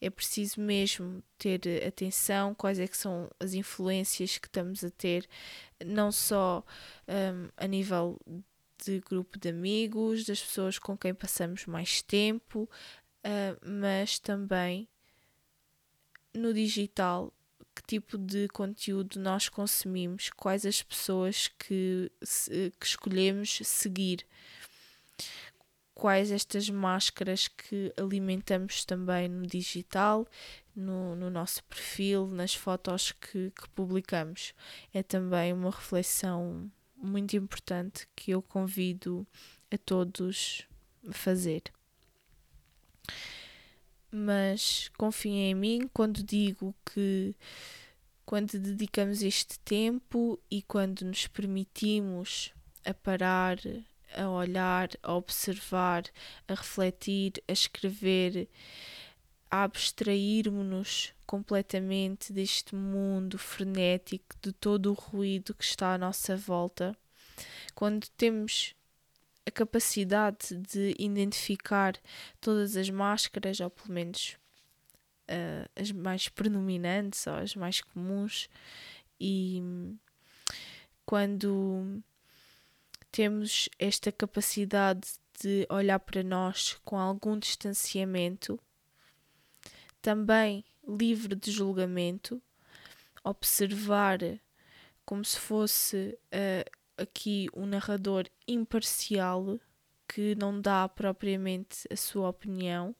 é 0.00 0.08
preciso 0.08 0.60
mesmo 0.60 1.20
ter 1.36 1.84
atenção 1.84 2.54
quais 2.54 2.78
é 2.78 2.86
que 2.86 2.96
são 2.96 3.28
as 3.40 3.54
influências 3.54 4.38
que 4.38 4.46
estamos 4.46 4.84
a 4.84 4.90
ter, 4.90 5.28
não 5.84 6.12
só 6.12 6.64
um, 7.08 7.48
a 7.56 7.66
nível 7.66 8.20
de 8.84 9.00
grupo 9.00 9.38
de 9.38 9.48
amigos, 9.48 10.24
das 10.24 10.40
pessoas 10.40 10.78
com 10.78 10.96
quem 10.96 11.14
passamos 11.14 11.66
mais 11.66 12.02
tempo, 12.02 12.68
uh, 13.24 13.68
mas 13.68 14.18
também 14.18 14.88
no 16.34 16.52
digital, 16.52 17.32
que 17.74 17.82
tipo 17.82 18.18
de 18.18 18.48
conteúdo 18.48 19.18
nós 19.20 19.48
consumimos, 19.48 20.30
quais 20.30 20.66
as 20.66 20.82
pessoas 20.82 21.48
que, 21.48 22.10
que 22.78 22.86
escolhemos 22.86 23.60
seguir, 23.64 24.26
quais 25.94 26.30
estas 26.30 26.68
máscaras 26.68 27.48
que 27.48 27.92
alimentamos 27.96 28.84
também 28.84 29.28
no 29.28 29.46
digital, 29.46 30.26
no, 30.74 31.14
no 31.14 31.30
nosso 31.30 31.62
perfil, 31.64 32.26
nas 32.26 32.54
fotos 32.54 33.12
que, 33.12 33.50
que 33.50 33.68
publicamos. 33.70 34.52
É 34.92 35.02
também 35.02 35.52
uma 35.52 35.70
reflexão 35.70 36.70
muito 37.04 37.36
importante 37.36 38.08
que 38.16 38.30
eu 38.30 38.42
convido 38.42 39.26
a 39.70 39.78
todos 39.78 40.66
a 41.08 41.12
fazer. 41.12 41.62
Mas 44.10 44.90
confiem 44.96 45.50
em 45.50 45.54
mim 45.54 45.90
quando 45.92 46.22
digo 46.22 46.74
que 46.84 47.34
quando 48.24 48.58
dedicamos 48.58 49.22
este 49.22 49.58
tempo 49.60 50.40
e 50.50 50.62
quando 50.62 51.02
nos 51.04 51.26
permitimos 51.26 52.52
a 52.84 52.94
parar, 52.94 53.58
a 54.16 54.28
olhar, 54.28 54.88
a 55.02 55.14
observar, 55.14 56.04
a 56.48 56.54
refletir, 56.54 57.42
a 57.46 57.52
escrever, 57.52 58.48
a 59.50 59.64
abstrairmos-nos 59.64 61.12
completamente 61.26 62.32
deste 62.32 62.74
mundo 62.74 63.38
frenético, 63.38 64.36
de 64.40 64.52
todo 64.52 64.90
o 64.90 64.94
ruído 64.94 65.54
que 65.54 65.64
está 65.64 65.94
à 65.94 65.98
nossa 65.98 66.36
volta, 66.36 66.96
quando 67.74 68.08
temos 68.10 68.74
a 69.46 69.50
capacidade 69.50 70.56
de 70.56 70.94
identificar 70.98 71.94
todas 72.40 72.76
as 72.76 72.88
máscaras, 72.88 73.60
ou 73.60 73.70
pelo 73.70 73.92
menos 73.92 74.36
uh, 75.28 75.68
as 75.76 75.92
mais 75.92 76.28
predominantes 76.28 77.26
ou 77.26 77.34
as 77.34 77.54
mais 77.54 77.80
comuns, 77.80 78.48
e 79.20 79.62
quando 81.04 82.02
temos 83.12 83.68
esta 83.78 84.10
capacidade 84.10 85.08
de 85.40 85.66
olhar 85.68 85.98
para 86.00 86.22
nós 86.22 86.78
com 86.84 86.98
algum 86.98 87.38
distanciamento, 87.38 88.58
também 90.04 90.62
livre 90.86 91.34
de 91.34 91.50
julgamento, 91.50 92.42
observar 93.24 94.18
como 95.02 95.24
se 95.24 95.40
fosse 95.40 96.18
uh, 96.26 96.70
aqui 96.98 97.48
um 97.54 97.64
narrador 97.64 98.26
imparcial 98.46 99.58
que 100.06 100.34
não 100.34 100.60
dá 100.60 100.86
propriamente 100.90 101.88
a 101.90 101.96
sua 101.96 102.28
opinião. 102.28 102.94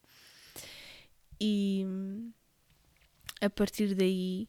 E 1.39 1.85
a 3.39 3.51
partir 3.51 3.95
daí 3.95 4.49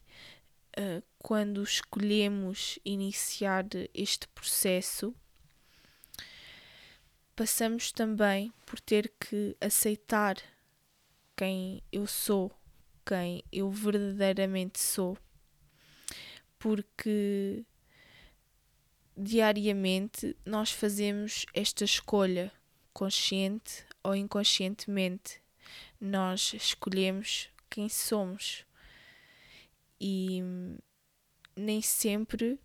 uh, 0.78 1.04
quando 1.18 1.62
escolhemos 1.62 2.78
iniciar 2.86 3.66
este 3.92 4.26
processo 4.28 5.14
passamos 7.34 7.92
também 7.92 8.50
por 8.64 8.80
ter 8.80 9.12
que 9.20 9.54
aceitar 9.60 10.38
quem 11.36 11.82
eu 11.92 12.06
sou, 12.06 12.50
quem 13.04 13.44
eu 13.52 13.70
verdadeiramente 13.70 14.80
sou. 14.80 15.18
Porque 16.58 17.64
diariamente 19.14 20.34
nós 20.44 20.70
fazemos 20.72 21.44
esta 21.52 21.84
escolha, 21.84 22.50
consciente 22.92 23.84
ou 24.02 24.16
inconscientemente. 24.16 25.40
Nós 26.00 26.54
escolhemos 26.54 27.50
quem 27.68 27.88
somos. 27.88 28.64
E 30.00 30.40
nem 31.54 31.82
sempre 31.82 32.58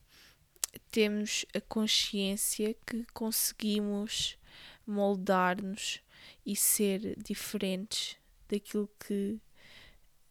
temos 0.89 1.45
a 1.53 1.59
consciência 1.59 2.73
que 2.85 3.05
conseguimos 3.13 4.37
moldar-nos 4.85 6.01
e 6.45 6.55
ser 6.55 7.15
diferentes 7.21 8.20
daquilo 8.51 8.89
que 9.00 9.39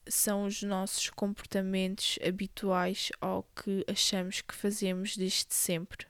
são 0.08 0.44
os 0.44 0.62
nossos 0.62 1.08
comportamentos 1.10 2.18
habituais 2.26 3.10
ou 3.20 3.42
que 3.42 3.84
achamos 3.88 4.40
que 4.40 4.54
fazemos 4.54 5.16
desde 5.16 5.54
sempre. 5.54 6.06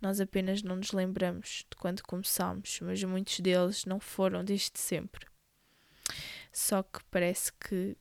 Nós 0.00 0.20
apenas 0.20 0.62
não 0.62 0.76
nos 0.76 0.92
lembramos 0.92 1.64
de 1.70 1.76
quando 1.76 2.02
começámos, 2.02 2.78
mas 2.80 3.02
muitos 3.02 3.40
deles 3.40 3.84
não 3.84 3.98
foram 3.98 4.44
desde 4.44 4.78
sempre. 4.78 5.26
Só 6.52 6.82
que 6.82 7.00
parece 7.10 7.52
que, 7.54 7.96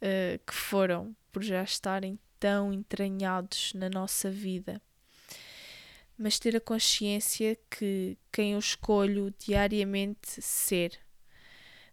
uh, 0.00 0.38
que 0.46 0.54
foram 0.54 1.14
por 1.32 1.42
já 1.42 1.62
estarem 1.62 2.18
tão 2.38 2.72
entranhados 2.72 3.72
na 3.74 3.90
nossa 3.90 4.30
vida. 4.30 4.80
Mas 6.16 6.38
ter 6.38 6.56
a 6.56 6.60
consciência 6.60 7.58
que 7.70 8.16
quem 8.32 8.52
eu 8.52 8.58
escolho 8.58 9.34
diariamente 9.38 10.40
ser, 10.40 10.98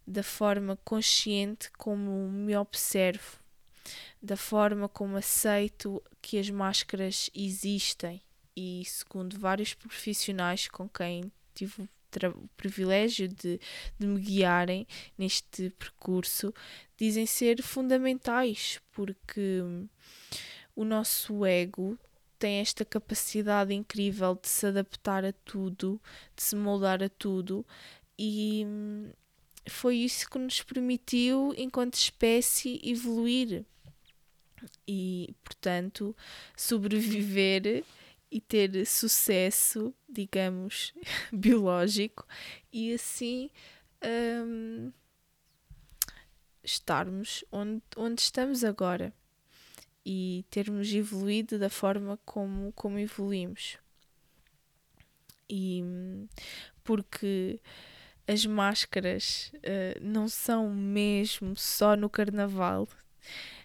da 0.08 0.22
forma 0.22 0.76
consciente 0.84 1.70
como 1.72 2.30
me 2.30 2.56
observo, 2.56 3.38
da 4.22 4.36
forma 4.36 4.88
como 4.88 5.18
aceito 5.18 6.02
que 6.22 6.38
as 6.38 6.48
máscaras 6.48 7.28
existem. 7.34 8.22
E, 8.56 8.82
segundo 8.86 9.38
vários 9.38 9.74
profissionais 9.74 10.66
com 10.66 10.88
quem 10.88 11.30
tive 11.54 11.82
o 11.82 12.48
privilégio 12.56 13.28
de, 13.28 13.60
de 13.98 14.06
me 14.06 14.18
guiarem 14.18 14.86
neste 15.16 15.68
percurso, 15.78 16.54
dizem 16.96 17.26
ser 17.26 17.62
fundamentais, 17.62 18.80
porque 18.92 19.60
o 20.74 20.84
nosso 20.84 21.44
ego 21.44 21.98
tem 22.38 22.60
esta 22.60 22.84
capacidade 22.84 23.74
incrível 23.74 24.34
de 24.34 24.48
se 24.48 24.66
adaptar 24.66 25.24
a 25.24 25.32
tudo, 25.32 26.00
de 26.34 26.42
se 26.42 26.56
moldar 26.56 27.02
a 27.02 27.10
tudo, 27.10 27.64
e 28.18 28.66
foi 29.68 29.96
isso 29.96 30.28
que 30.28 30.38
nos 30.38 30.62
permitiu, 30.62 31.54
enquanto 31.56 31.94
espécie, 31.94 32.80
evoluir 32.82 33.64
e, 34.86 35.34
portanto, 35.44 36.16
sobreviver 36.56 37.84
e 38.30 38.40
ter 38.40 38.86
sucesso, 38.86 39.94
digamos, 40.08 40.92
biológico 41.32 42.26
e 42.72 42.92
assim 42.92 43.50
um, 44.04 44.92
estarmos 46.62 47.44
onde, 47.50 47.82
onde 47.96 48.20
estamos 48.20 48.64
agora 48.64 49.12
e 50.04 50.44
termos 50.50 50.92
evoluído 50.92 51.58
da 51.58 51.68
forma 51.68 52.18
como, 52.24 52.72
como 52.72 52.98
evoluímos. 52.98 53.78
E 55.50 55.82
porque 56.84 57.60
as 58.28 58.44
máscaras 58.44 59.50
uh, 59.56 59.98
não 60.02 60.28
são 60.28 60.68
mesmo 60.68 61.56
só 61.56 61.96
no 61.96 62.10
carnaval, 62.10 62.86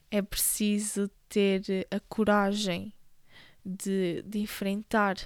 é 0.10 0.22
preciso 0.22 1.10
ter 1.28 1.86
a 1.92 2.00
coragem 2.00 2.94
de, 3.66 4.22
de 4.24 4.40
enfrentar 4.40 5.18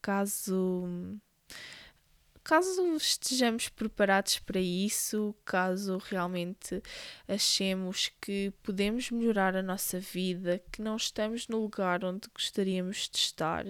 caso 0.00 0.88
caso 2.42 2.96
estejamos 2.96 3.68
preparados 3.68 4.38
para 4.38 4.58
isso, 4.58 5.34
caso 5.44 5.98
realmente 5.98 6.82
achemos 7.28 8.10
que 8.20 8.52
podemos 8.62 9.10
melhorar 9.10 9.54
a 9.54 9.62
nossa 9.62 10.00
vida, 10.00 10.60
que 10.72 10.80
não 10.80 10.96
estamos 10.96 11.46
no 11.48 11.60
lugar 11.60 12.02
onde 12.02 12.28
gostaríamos 12.34 13.10
de 13.12 13.18
estar 13.18 13.66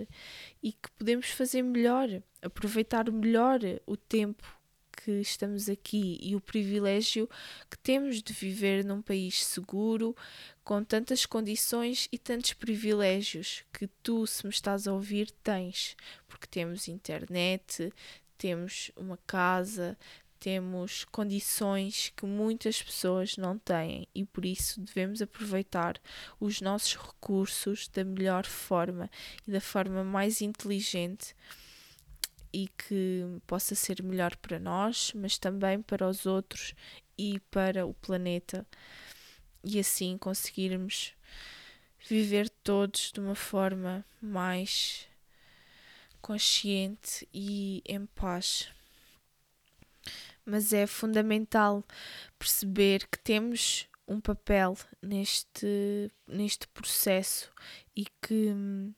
e 0.63 0.73
que 0.73 0.91
podemos 0.97 1.31
fazer 1.31 1.63
melhor, 1.63 2.09
aproveitar 2.41 3.11
melhor 3.11 3.59
o 3.87 3.97
tempo 3.97 4.60
que 5.05 5.13
estamos 5.21 5.69
aqui 5.69 6.19
e 6.23 6.37
o 6.37 6.41
privilégio 6.41 7.29
que 7.71 7.79
temos 7.79 8.23
de 8.23 8.33
viver 8.33 8.85
num 8.85 9.01
país 9.01 9.45
seguro, 9.45 10.15
com 10.63 10.85
tantas 10.85 11.27
condições 11.27 12.09
e 12.13 12.19
tantos 12.19 12.53
privilégios 12.53 13.65
que 13.73 13.87
tu, 14.03 14.27
se 14.27 14.45
me 14.45 14.51
estás 14.51 14.87
a 14.87 14.93
ouvir, 14.93 15.31
tens, 15.43 15.97
porque 16.29 16.47
temos 16.47 16.89
internet, 16.89 17.93
temos 18.37 18.91
uma 18.97 19.19
casa, 19.27 19.97
temos 20.39 21.05
condições 21.05 22.13
que 22.17 22.25
muitas 22.25 22.83
pessoas 22.83 23.37
não 23.37 23.59
têm 23.59 24.09
e 24.15 24.25
por 24.25 24.47
isso 24.47 24.81
devemos 24.81 25.21
aproveitar 25.21 26.01
os 26.41 26.63
nossos 26.63 26.97
recursos 26.97 27.89
da 27.89 28.03
melhor 28.03 28.47
forma 28.47 29.11
e 29.47 29.51
da 29.51 29.61
forma 29.61 30.03
mais 30.03 30.41
inteligente 30.41 31.35
e 32.53 32.69
que 32.69 33.25
possa 33.47 33.75
ser 33.75 34.03
melhor 34.03 34.37
para 34.37 34.59
nós, 34.59 35.13
mas 35.15 35.39
também 35.39 35.81
para 35.81 36.09
os 36.09 36.27
outros 36.27 36.75
e 37.17 37.39
para 37.51 37.87
o 37.87 37.95
planeta, 37.95 38.67
e 39.63 39.79
assim 39.79 40.17
conseguirmos 40.17 41.15
viver 42.09 42.49
todos 42.63 43.13
de 43.13 43.21
uma 43.21 43.35
forma 43.35 44.05
mais 44.21 45.07
consciente 46.21 47.29
e 47.33 47.83
em 47.87 48.07
paz. 48.07 48.69
Mas 50.45 50.73
é 50.73 50.87
fundamental 50.87 51.85
perceber 52.39 53.07
que 53.07 53.19
temos 53.19 53.87
um 54.09 54.21
papel 54.21 54.77
neste, 55.01 56.11
neste 56.27 56.67
processo 56.69 57.53
e 57.95 58.07
que 58.21 58.51
hum, 58.51 58.93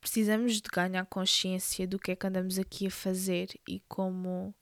precisamos 0.00 0.60
de 0.60 0.68
ganhar 0.70 1.04
consciência 1.06 1.86
do 1.86 1.98
que 1.98 2.12
é 2.12 2.16
que 2.16 2.26
andamos 2.26 2.58
aqui 2.58 2.86
a 2.86 2.90
fazer 2.90 3.48
e 3.66 3.80
como 3.88 4.54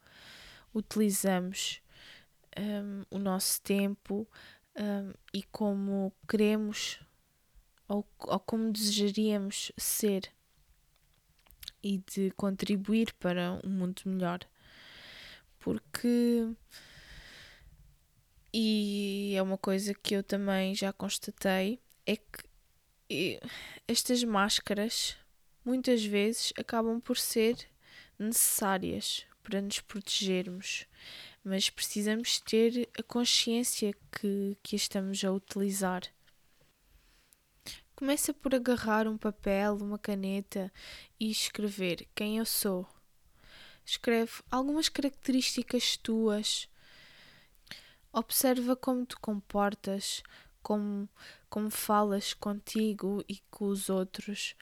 utilizamos 0.75 1.81
um, 2.59 3.03
o 3.11 3.19
nosso 3.19 3.61
tempo 3.63 4.29
um, 4.77 5.13
e 5.33 5.43
como 5.45 6.13
queremos 6.29 7.01
ou, 7.89 8.07
ou 8.21 8.41
como 8.41 8.73
desejaríamos 8.73 9.73
ser 9.77 10.31
e 11.83 11.99
de 11.99 12.31
contribuir 12.33 13.13
para 13.15 13.61
um 13.65 13.71
mundo 13.71 14.03
melhor. 14.07 14.41
Porque 15.59 16.49
e 18.53 19.35
é 19.37 19.43
uma 19.43 19.59
coisa 19.59 19.93
que 19.95 20.15
eu 20.15 20.23
também 20.23 20.75
já 20.75 20.93
constatei 20.93 21.79
é 22.07 22.17
que 22.17 23.41
estas 23.87 24.25
máscaras 24.25 25.17
muitas 25.67 26.05
vezes 26.05 26.53
acabam 26.57 27.01
por 27.01 27.19
ser 27.19 27.69
necessárias 28.17 29.27
para 29.43 29.61
nos 29.61 29.81
protegermos, 29.81 30.87
mas 31.45 31.69
precisamos 31.69 32.39
ter 32.41 32.89
a 32.97 33.03
consciência 33.03 33.93
que, 34.13 34.57
que 34.63 34.77
estamos 34.77 35.25
a 35.25 35.33
utilizar. 35.33 36.03
Começa 37.97 38.33
por 38.33 38.55
agarrar 38.55 39.09
um 39.09 39.19
papel, 39.19 39.77
uma 39.77 39.99
caneta 39.99 40.73
e 41.19 41.31
escrever 41.31 42.07
quem 42.15 42.39
eu 42.39 42.45
sou. 42.45 42.87
Escreve 43.85 44.33
algumas 44.49 44.89
características 44.89 45.97
tuas. 45.97 46.69
Observa 48.13 48.77
como 48.77 49.05
te 49.05 49.17
comportas, 49.17 50.23
como, 50.63 51.09
como 51.49 51.71
falas 51.71 52.35
contigo 52.35 53.25
e 53.29 53.41
com 53.51 53.67
os 53.67 53.89
outros 53.89 54.55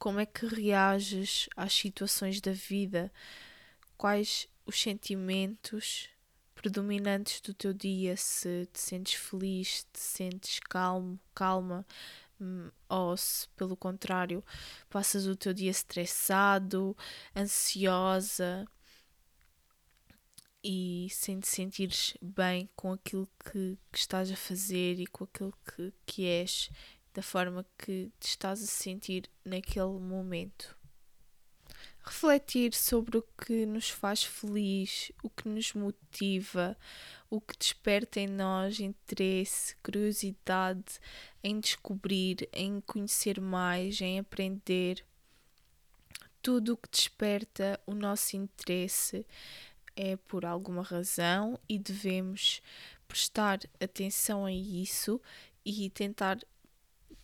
como 0.00 0.18
é 0.18 0.24
que 0.24 0.46
reages 0.46 1.46
às 1.54 1.74
situações 1.74 2.40
da 2.40 2.52
vida, 2.52 3.12
quais 3.98 4.48
os 4.64 4.80
sentimentos 4.80 6.08
predominantes 6.54 7.42
do 7.42 7.52
teu 7.52 7.74
dia, 7.74 8.16
se 8.16 8.66
te 8.72 8.80
sentes 8.80 9.14
feliz, 9.14 9.86
te 9.92 10.00
sentes 10.00 10.58
calmo, 10.60 11.20
calma, 11.34 11.86
hum, 12.40 12.70
ou 12.88 13.14
se 13.14 13.46
pelo 13.50 13.76
contrário 13.76 14.42
passas 14.88 15.26
o 15.26 15.36
teu 15.36 15.52
dia 15.52 15.70
estressado, 15.70 16.96
ansiosa 17.36 18.66
e 20.64 21.08
sem 21.10 21.40
te 21.40 21.48
sentires 21.48 22.14
bem 22.22 22.70
com 22.74 22.92
aquilo 22.92 23.28
que, 23.44 23.78
que 23.92 23.98
estás 23.98 24.30
a 24.30 24.36
fazer 24.36 24.98
e 24.98 25.06
com 25.06 25.24
aquilo 25.24 25.52
que, 25.64 25.92
que 26.06 26.26
és 26.26 26.70
da 27.12 27.22
forma 27.22 27.66
que 27.78 28.10
te 28.20 28.28
estás 28.28 28.62
a 28.62 28.66
sentir 28.66 29.28
naquele 29.44 29.98
momento. 29.98 30.76
Refletir 32.02 32.72
sobre 32.72 33.18
o 33.18 33.22
que 33.22 33.66
nos 33.66 33.90
faz 33.90 34.24
feliz, 34.24 35.12
o 35.22 35.28
que 35.28 35.48
nos 35.48 35.74
motiva, 35.74 36.76
o 37.28 37.40
que 37.40 37.56
desperta 37.56 38.18
em 38.20 38.26
nós 38.26 38.80
interesse, 38.80 39.76
curiosidade 39.82 40.98
em 41.42 41.60
descobrir, 41.60 42.48
em 42.52 42.80
conhecer 42.80 43.40
mais, 43.40 44.00
em 44.00 44.18
aprender. 44.18 45.04
Tudo 46.40 46.72
o 46.72 46.76
que 46.76 46.88
desperta 46.90 47.78
o 47.86 47.94
nosso 47.94 48.34
interesse 48.34 49.26
é 49.94 50.16
por 50.16 50.46
alguma 50.46 50.82
razão 50.82 51.58
e 51.68 51.78
devemos 51.78 52.62
prestar 53.06 53.60
atenção 53.78 54.46
a 54.46 54.52
isso 54.52 55.20
e 55.64 55.90
tentar 55.90 56.38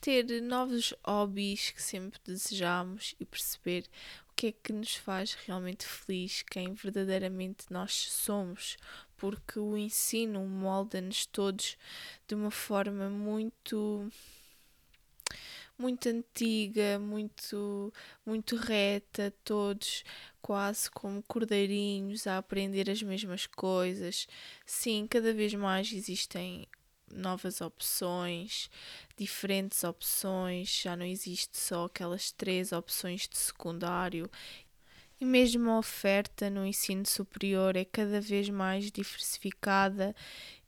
ter 0.00 0.40
novos 0.42 0.94
hobbies 1.04 1.70
que 1.70 1.82
sempre 1.82 2.20
desejamos 2.24 3.14
e 3.18 3.24
perceber 3.24 3.84
o 4.30 4.34
que 4.34 4.48
é 4.48 4.52
que 4.52 4.72
nos 4.72 4.94
faz 4.94 5.34
realmente 5.34 5.86
feliz, 5.86 6.42
quem 6.42 6.74
verdadeiramente 6.74 7.66
nós 7.70 7.92
somos, 7.92 8.76
porque 9.16 9.58
o 9.58 9.76
ensino 9.76 10.44
molda-nos 10.46 11.26
todos 11.26 11.76
de 12.26 12.34
uma 12.34 12.50
forma 12.50 13.08
muito 13.08 14.10
muito 15.78 16.08
antiga, 16.08 16.98
muito 16.98 17.92
muito 18.24 18.56
reta, 18.56 19.32
todos 19.44 20.04
quase 20.40 20.90
como 20.90 21.22
cordeirinhos 21.22 22.26
a 22.26 22.38
aprender 22.38 22.90
as 22.90 23.02
mesmas 23.02 23.46
coisas. 23.46 24.26
Sim, 24.64 25.06
cada 25.08 25.34
vez 25.34 25.52
mais 25.54 25.92
existem 25.92 26.66
novas 27.12 27.60
opções, 27.60 28.70
diferentes 29.16 29.84
opções, 29.84 30.68
já 30.82 30.96
não 30.96 31.06
existe 31.06 31.56
só 31.56 31.86
aquelas 31.86 32.32
três 32.32 32.72
opções 32.72 33.28
de 33.28 33.38
secundário. 33.38 34.30
E 35.20 35.24
mesmo 35.24 35.70
a 35.70 35.78
oferta 35.78 36.50
no 36.50 36.66
ensino 36.66 37.06
superior 37.06 37.74
é 37.76 37.84
cada 37.84 38.20
vez 38.20 38.50
mais 38.50 38.90
diversificada 38.90 40.14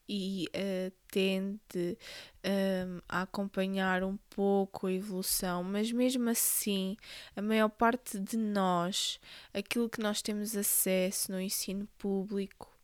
e 0.08 0.48
uh, 0.56 0.92
tende 1.10 1.98
uh, 2.42 3.02
a 3.06 3.22
acompanhar 3.22 4.02
um 4.02 4.16
pouco 4.30 4.86
a 4.86 4.92
evolução, 4.92 5.62
mas 5.62 5.92
mesmo 5.92 6.30
assim, 6.30 6.96
a 7.36 7.42
maior 7.42 7.68
parte 7.68 8.18
de 8.18 8.38
nós, 8.38 9.20
aquilo 9.52 9.90
que 9.90 10.00
nós 10.00 10.22
temos 10.22 10.56
acesso 10.56 11.30
no 11.30 11.38
ensino 11.38 11.86
público, 11.98 12.74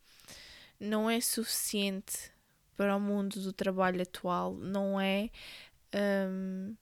não 0.79 1.09
é 1.09 1.19
suficiente 1.19 2.34
para 2.77 2.97
o 2.97 3.01
mundo 3.01 3.41
do 3.41 3.53
trabalho 3.53 4.03
atual, 4.03 4.55
não 4.55 5.01
é 5.01 5.31
um, 6.29 6.75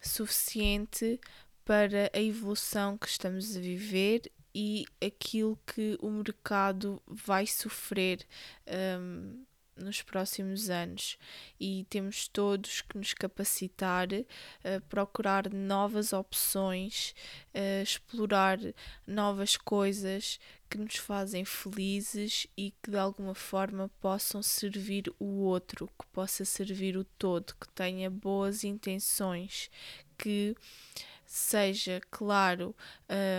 suficiente 0.00 1.20
para 1.64 2.10
a 2.14 2.20
evolução 2.20 2.96
que 2.96 3.06
estamos 3.06 3.56
a 3.56 3.60
viver 3.60 4.30
e 4.54 4.86
aquilo 5.04 5.58
que 5.66 5.98
o 6.00 6.10
mercado 6.10 7.02
vai 7.06 7.46
sofrer 7.46 8.26
um, 9.00 9.44
nos 9.78 10.02
próximos 10.02 10.68
anos. 10.70 11.18
E 11.58 11.86
temos 11.88 12.28
todos 12.28 12.82
que 12.82 12.98
nos 12.98 13.14
capacitar, 13.14 14.08
uh, 14.12 14.80
procurar 14.88 15.52
novas 15.52 16.12
opções, 16.12 17.14
uh, 17.54 17.82
explorar 17.82 18.58
novas 19.06 19.56
coisas 19.56 20.38
que 20.68 20.78
nos 20.78 20.96
fazem 20.96 21.44
felizes 21.44 22.46
e 22.56 22.72
que 22.82 22.90
de 22.90 22.98
alguma 22.98 23.34
forma 23.34 23.90
possam 24.00 24.42
servir 24.42 25.12
o 25.18 25.42
outro, 25.42 25.86
que 25.98 26.06
possa 26.12 26.44
servir 26.44 26.96
o 26.96 27.04
todo, 27.04 27.54
que 27.54 27.68
tenha 27.70 28.10
boas 28.10 28.64
intenções, 28.64 29.70
que 30.18 30.54
seja, 31.24 32.00
claro, 32.10 32.74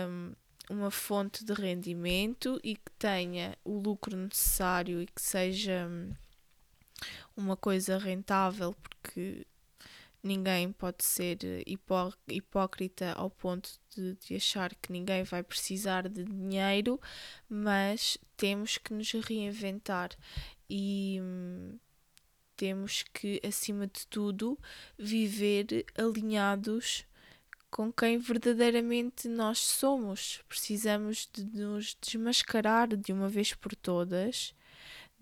um, 0.08 0.32
uma 0.70 0.90
fonte 0.90 1.44
de 1.44 1.52
rendimento 1.52 2.60
e 2.62 2.76
que 2.76 2.90
tenha 2.98 3.58
o 3.64 3.78
lucro 3.78 4.16
necessário 4.16 5.02
e 5.02 5.06
que 5.06 5.20
seja 5.20 5.88
hum, 5.88 6.12
uma 7.40 7.56
coisa 7.56 7.98
rentável, 7.98 8.74
porque 8.74 9.46
ninguém 10.22 10.72
pode 10.72 11.04
ser 11.04 11.38
hipó 11.66 12.12
hipócrita 12.28 13.12
ao 13.12 13.30
ponto 13.30 13.70
de, 13.94 14.14
de, 14.16 14.36
achar 14.36 14.74
que 14.74 14.92
ninguém 14.92 15.22
vai 15.24 15.42
precisar 15.42 16.08
de 16.08 16.24
dinheiro, 16.24 17.00
mas 17.48 18.18
temos 18.36 18.78
que 18.78 18.92
nos 18.92 19.10
reinventar 19.12 20.10
e 20.68 21.18
hum, 21.22 21.78
temos 22.56 23.04
que, 23.14 23.40
acima 23.42 23.86
de 23.86 24.06
tudo, 24.06 24.58
viver 24.98 25.86
alinhados 25.96 27.06
com 27.70 27.90
quem 27.92 28.18
verdadeiramente 28.18 29.28
nós 29.28 29.58
somos. 29.60 30.42
Precisamos 30.48 31.28
de 31.32 31.44
nos 31.44 31.96
desmascarar 32.00 32.88
de 32.96 33.12
uma 33.12 33.28
vez 33.28 33.54
por 33.54 33.74
todas 33.74 34.54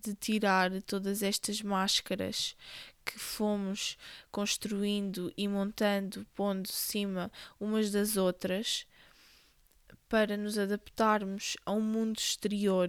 de 0.03 0.15
tirar 0.15 0.71
todas 0.83 1.23
estas 1.23 1.63
máscaras 1.63 2.57
que 3.05 3.19
fomos 3.19 3.97
construindo 4.31 5.33
e 5.37 5.49
montando, 5.49 6.27
pondo 6.35 6.69
cima 6.69 7.31
umas 7.59 7.91
das 7.91 8.17
outras, 8.17 8.87
para 10.09 10.37
nos 10.37 10.59
adaptarmos 10.59 11.57
a 11.65 11.73
um 11.73 11.81
mundo 11.81 12.19
exterior. 12.19 12.89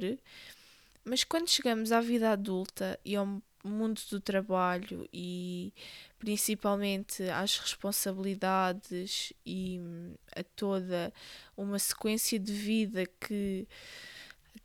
Mas 1.04 1.24
quando 1.24 1.50
chegamos 1.50 1.92
à 1.92 2.02
vida 2.02 2.32
adulta 2.32 3.00
e 3.04 3.16
ao 3.16 3.42
mundo 3.64 4.02
do 4.10 4.20
trabalho 4.20 5.08
e 5.12 5.74
principalmente 6.18 7.24
às 7.24 7.58
responsabilidades 7.58 9.34
e 9.46 9.80
a 10.36 10.44
toda 10.44 11.14
uma 11.58 11.80
sequência 11.80 12.40
de 12.40 12.54
vida 12.54 13.06
que 13.20 13.68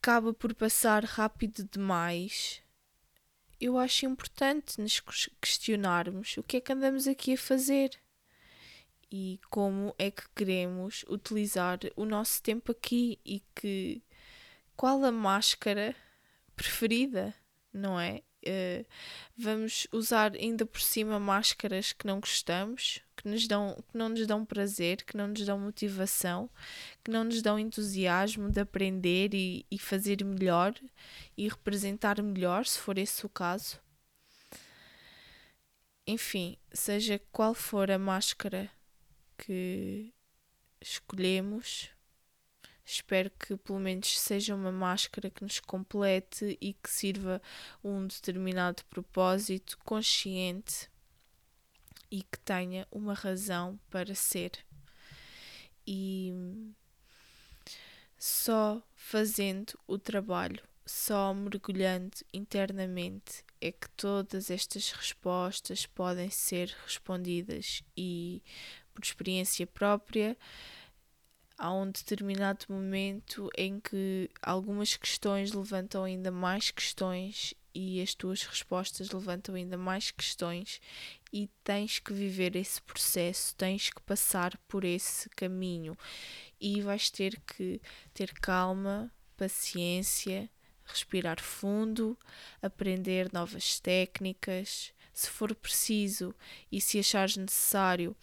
acaba 0.04 0.34
por 0.34 0.54
passar 0.54 1.02
rápido 1.02 1.66
demais, 1.72 2.60
eu 3.58 3.78
acho 3.78 4.04
importante 4.04 4.78
nos 4.78 5.00
questionarmos 5.40 6.36
o 6.36 6.42
que 6.42 6.58
é 6.58 6.60
que 6.60 6.74
andamos 6.74 7.08
aqui 7.08 7.32
a 7.32 7.38
fazer 7.38 7.98
e 9.10 9.40
como 9.48 9.94
é 9.98 10.10
que 10.10 10.28
queremos 10.36 11.06
utilizar 11.08 11.78
o 11.96 12.04
nosso 12.04 12.42
tempo 12.42 12.70
aqui 12.70 13.18
e 13.24 13.42
que 13.54 14.02
qual 14.76 15.02
a 15.02 15.10
máscara 15.10 15.96
preferida, 16.54 17.34
não 17.72 17.98
é? 17.98 18.20
Uh, 18.46 18.85
vamos 19.37 19.87
usar 19.90 20.35
ainda 20.35 20.66
por 20.66 20.80
cima 20.80 21.18
máscaras 21.18 21.92
que 21.92 22.07
não 22.07 22.20
gostamos, 22.20 23.00
que, 23.16 23.26
nos 23.28 23.48
dão, 23.48 23.83
que 23.90 23.96
não 23.96 24.11
nos 24.11 24.26
dão 24.26 24.44
prazer, 24.44 25.02
que 25.02 25.16
não 25.16 25.28
nos 25.28 25.44
dão 25.44 25.59
motivação, 25.59 26.50
que 27.02 27.11
não 27.11 27.24
nos 27.24 27.40
dão 27.40 27.59
entusiasmo 27.59 28.50
de 28.50 28.61
aprender 28.61 29.35
e, 29.35 29.64
e 29.70 29.78
fazer 29.78 30.22
melhor 30.24 30.74
e 31.37 31.48
representar 31.48 32.22
melhor, 32.22 32.66
se 32.66 32.78
for 32.78 32.98
esse 32.98 33.24
o 33.24 33.28
caso. 33.28 33.78
Enfim, 36.07 36.59
seja 36.72 37.20
qual 37.33 37.54
for 37.54 37.90
a 37.90 37.98
máscara 37.98 38.70
que 39.38 40.12
escolhemos, 40.80 41.88
Espero 42.85 43.31
que 43.31 43.57
pelo 43.57 43.81
menos 43.81 44.18
seja 44.18 44.55
uma 44.55 44.70
máscara 44.70 45.31
que 45.31 45.42
nos 45.42 45.59
complete 45.59 46.59
e 46.61 46.75
que 46.75 46.90
sirva 46.90 47.40
um 47.83 48.07
determinado 48.07 48.85
propósito 48.87 49.79
consciente 49.79 50.90
e 52.11 52.23
que 52.23 52.38
tenha 52.40 52.87
uma 52.92 53.14
razão 53.14 53.81
para 53.90 54.14
ser. 54.14 54.53
E 55.87 56.33
só 58.18 58.83
fazendo 58.94 59.79
o 59.87 59.99
trabalho, 59.99 60.62
só 60.85 61.33
mergulhando 61.33 62.16
internamente, 62.33 63.44
é 63.61 63.73
que 63.73 63.88
todas 63.90 64.51
estas 64.51 64.90
respostas 64.92 65.87
podem 65.87 66.29
ser 66.29 66.77
respondidas 66.85 67.83
e, 67.97 68.42
por 68.92 69.03
experiência 69.03 69.66
própria, 69.66 70.37
há 71.58 71.72
um 71.72 71.90
determinado 71.90 72.66
momento 72.68 73.50
em 73.56 73.80
que 73.80 74.30
algumas 74.42 74.96
questões 74.96 75.52
levantam 75.52 76.04
ainda 76.04 76.30
mais 76.30 76.70
questões 76.70 77.54
e 77.74 78.00
as 78.00 78.14
tuas 78.14 78.44
respostas 78.44 79.10
levantam 79.10 79.54
ainda 79.54 79.76
mais 79.76 80.10
questões 80.10 80.80
e 81.32 81.50
tens 81.64 81.98
que 81.98 82.12
viver 82.12 82.54
esse 82.54 82.80
processo, 82.82 83.54
tens 83.56 83.90
que 83.90 84.00
passar 84.02 84.56
por 84.68 84.84
esse 84.84 85.28
caminho. 85.30 85.96
E 86.60 86.80
vais 86.80 87.10
ter 87.10 87.40
que 87.40 87.80
ter 88.12 88.32
calma, 88.34 89.12
paciência, 89.36 90.48
respirar 90.84 91.40
fundo, 91.40 92.16
aprender 92.62 93.32
novas 93.32 93.80
técnicas, 93.80 94.92
se 95.12 95.28
for 95.28 95.54
preciso 95.54 96.34
e 96.70 96.80
se 96.80 97.00
achares 97.00 97.36
necessário, 97.36 98.16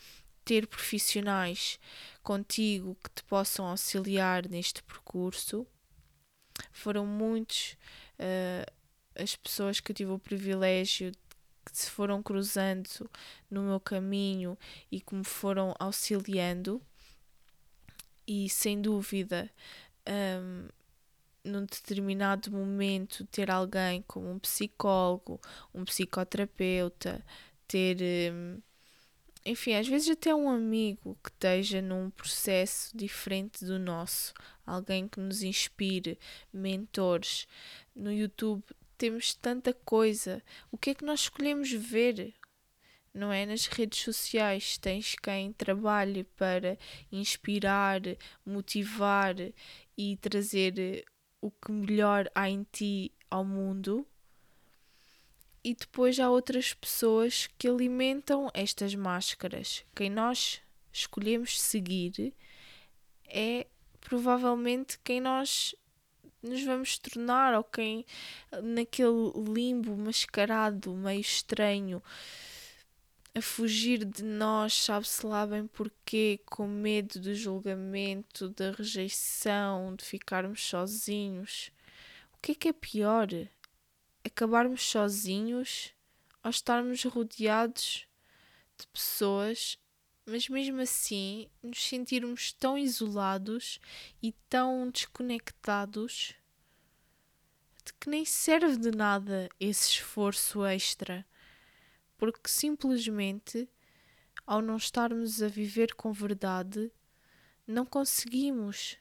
ter 0.45 0.65
profissionais 0.67 1.77
contigo 2.23 2.97
que 3.03 3.09
te 3.09 3.23
possam 3.23 3.65
auxiliar 3.65 4.47
neste 4.47 4.81
percurso. 4.83 5.65
Foram 6.71 7.05
muitos 7.05 7.77
uh, 8.19 8.71
as 9.15 9.35
pessoas 9.35 9.79
que 9.79 9.91
eu 9.91 9.95
tive 9.95 10.11
o 10.11 10.19
privilégio 10.19 11.11
que 11.65 11.77
se 11.77 11.89
foram 11.89 12.23
cruzando 12.23 13.09
no 13.49 13.61
meu 13.63 13.79
caminho 13.79 14.57
e 14.91 14.99
que 14.99 15.13
me 15.13 15.23
foram 15.23 15.75
auxiliando, 15.79 16.81
e 18.27 18.49
sem 18.49 18.81
dúvida 18.81 19.49
um, 20.07 20.67
num 21.43 21.65
determinado 21.65 22.51
momento 22.51 23.25
ter 23.25 23.49
alguém 23.51 24.03
como 24.07 24.29
um 24.29 24.39
psicólogo, 24.39 25.39
um 25.73 25.83
psicoterapeuta, 25.83 27.23
ter. 27.67 28.31
Hum, 28.31 28.59
enfim, 29.45 29.73
às 29.73 29.87
vezes 29.87 30.09
até 30.09 30.33
um 30.33 30.49
amigo 30.49 31.17
que 31.23 31.29
esteja 31.29 31.81
num 31.81 32.09
processo 32.11 32.95
diferente 32.95 33.65
do 33.65 33.79
nosso, 33.79 34.33
alguém 34.65 35.07
que 35.07 35.19
nos 35.19 35.41
inspire, 35.41 36.19
mentores. 36.53 37.47
No 37.95 38.11
YouTube 38.11 38.63
temos 38.97 39.33
tanta 39.33 39.73
coisa. 39.73 40.43
O 40.71 40.77
que 40.77 40.91
é 40.91 40.93
que 40.93 41.03
nós 41.03 41.21
escolhemos 41.21 41.71
ver? 41.71 42.33
Não 43.13 43.31
é? 43.31 43.45
Nas 43.45 43.65
redes 43.65 43.99
sociais 43.99 44.77
tens 44.77 45.15
quem 45.15 45.51
trabalhe 45.53 46.23
para 46.23 46.77
inspirar, 47.11 48.01
motivar 48.45 49.35
e 49.97 50.17
trazer 50.17 51.03
o 51.41 51.49
que 51.49 51.71
melhor 51.71 52.29
há 52.35 52.49
em 52.49 52.65
ti 52.71 53.11
ao 53.29 53.43
mundo. 53.43 54.05
E 55.63 55.75
depois 55.75 56.19
há 56.19 56.29
outras 56.29 56.73
pessoas 56.73 57.47
que 57.57 57.67
alimentam 57.67 58.49
estas 58.53 58.95
máscaras. 58.95 59.85
Quem 59.95 60.09
nós 60.09 60.59
escolhemos 60.91 61.61
seguir 61.61 62.33
é 63.27 63.67
provavelmente 63.99 64.99
quem 65.03 65.21
nós 65.21 65.75
nos 66.41 66.63
vamos 66.63 66.97
tornar 66.97 67.55
ou 67.55 67.63
quem 67.63 68.05
naquele 68.63 69.31
limbo 69.47 69.95
mascarado, 69.95 70.93
meio 70.95 71.21
estranho, 71.21 72.01
a 73.33 73.41
fugir 73.41 74.03
de 74.03 74.23
nós, 74.23 74.73
sabe-se 74.73 75.25
lá 75.25 75.45
bem 75.47 75.65
porquê, 75.67 76.39
com 76.45 76.67
medo 76.67 77.19
do 77.19 77.33
julgamento, 77.33 78.49
da 78.49 78.71
rejeição, 78.71 79.95
de 79.95 80.03
ficarmos 80.03 80.61
sozinhos. 80.63 81.71
O 82.33 82.37
que 82.41 82.51
é 82.51 82.55
que 82.55 82.67
é 82.67 82.73
pior? 82.73 83.27
Acabarmos 84.23 84.83
sozinhos 84.83 85.93
ou 86.43 86.49
estarmos 86.49 87.03
rodeados 87.03 88.07
de 88.77 88.87
pessoas, 88.87 89.77
mas 90.25 90.47
mesmo 90.47 90.81
assim 90.81 91.49
nos 91.61 91.83
sentirmos 91.83 92.53
tão 92.53 92.77
isolados 92.77 93.79
e 94.21 94.31
tão 94.47 94.89
desconectados 94.89 96.35
de 97.83 97.93
que 97.93 98.09
nem 98.09 98.23
serve 98.23 98.77
de 98.77 98.91
nada 98.91 99.49
esse 99.59 99.89
esforço 99.89 100.63
extra. 100.65 101.25
Porque 102.17 102.47
simplesmente, 102.47 103.67
ao 104.45 104.61
não 104.61 104.77
estarmos 104.77 105.41
a 105.41 105.47
viver 105.47 105.95
com 105.95 106.11
verdade, 106.11 106.91
não 107.65 107.85
conseguimos 107.85 108.97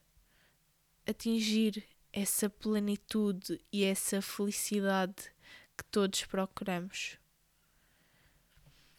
atingir 1.06 1.86
essa 2.12 2.48
plenitude 2.48 3.60
e 3.72 3.84
essa 3.84 4.20
felicidade 4.20 5.32
que 5.76 5.84
todos 5.84 6.24
procuramos. 6.24 7.18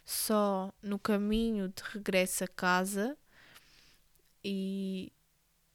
Só 0.05 0.73
no 0.81 0.97
caminho 0.97 1.69
de 1.69 1.83
regresso 1.83 2.43
a 2.43 2.47
casa, 2.47 3.17
e 4.43 5.11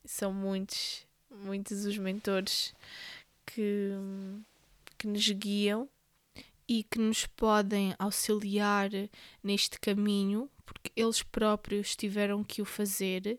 são 0.05 0.33
muitos, 0.33 1.07
muitos 1.31 1.85
os 1.85 1.97
mentores 1.97 2.75
que, 3.47 3.93
que 4.99 5.07
nos 5.07 5.29
guiam 5.31 5.89
e 6.69 6.83
que 6.83 6.99
nos 6.99 7.27
podem 7.27 7.95
auxiliar 7.99 8.91
neste 9.43 9.79
caminho, 9.79 10.51
porque 10.65 10.91
eles 10.97 11.23
próprios 11.23 11.95
tiveram 11.95 12.43
que 12.43 12.61
o 12.61 12.65
fazer, 12.65 13.39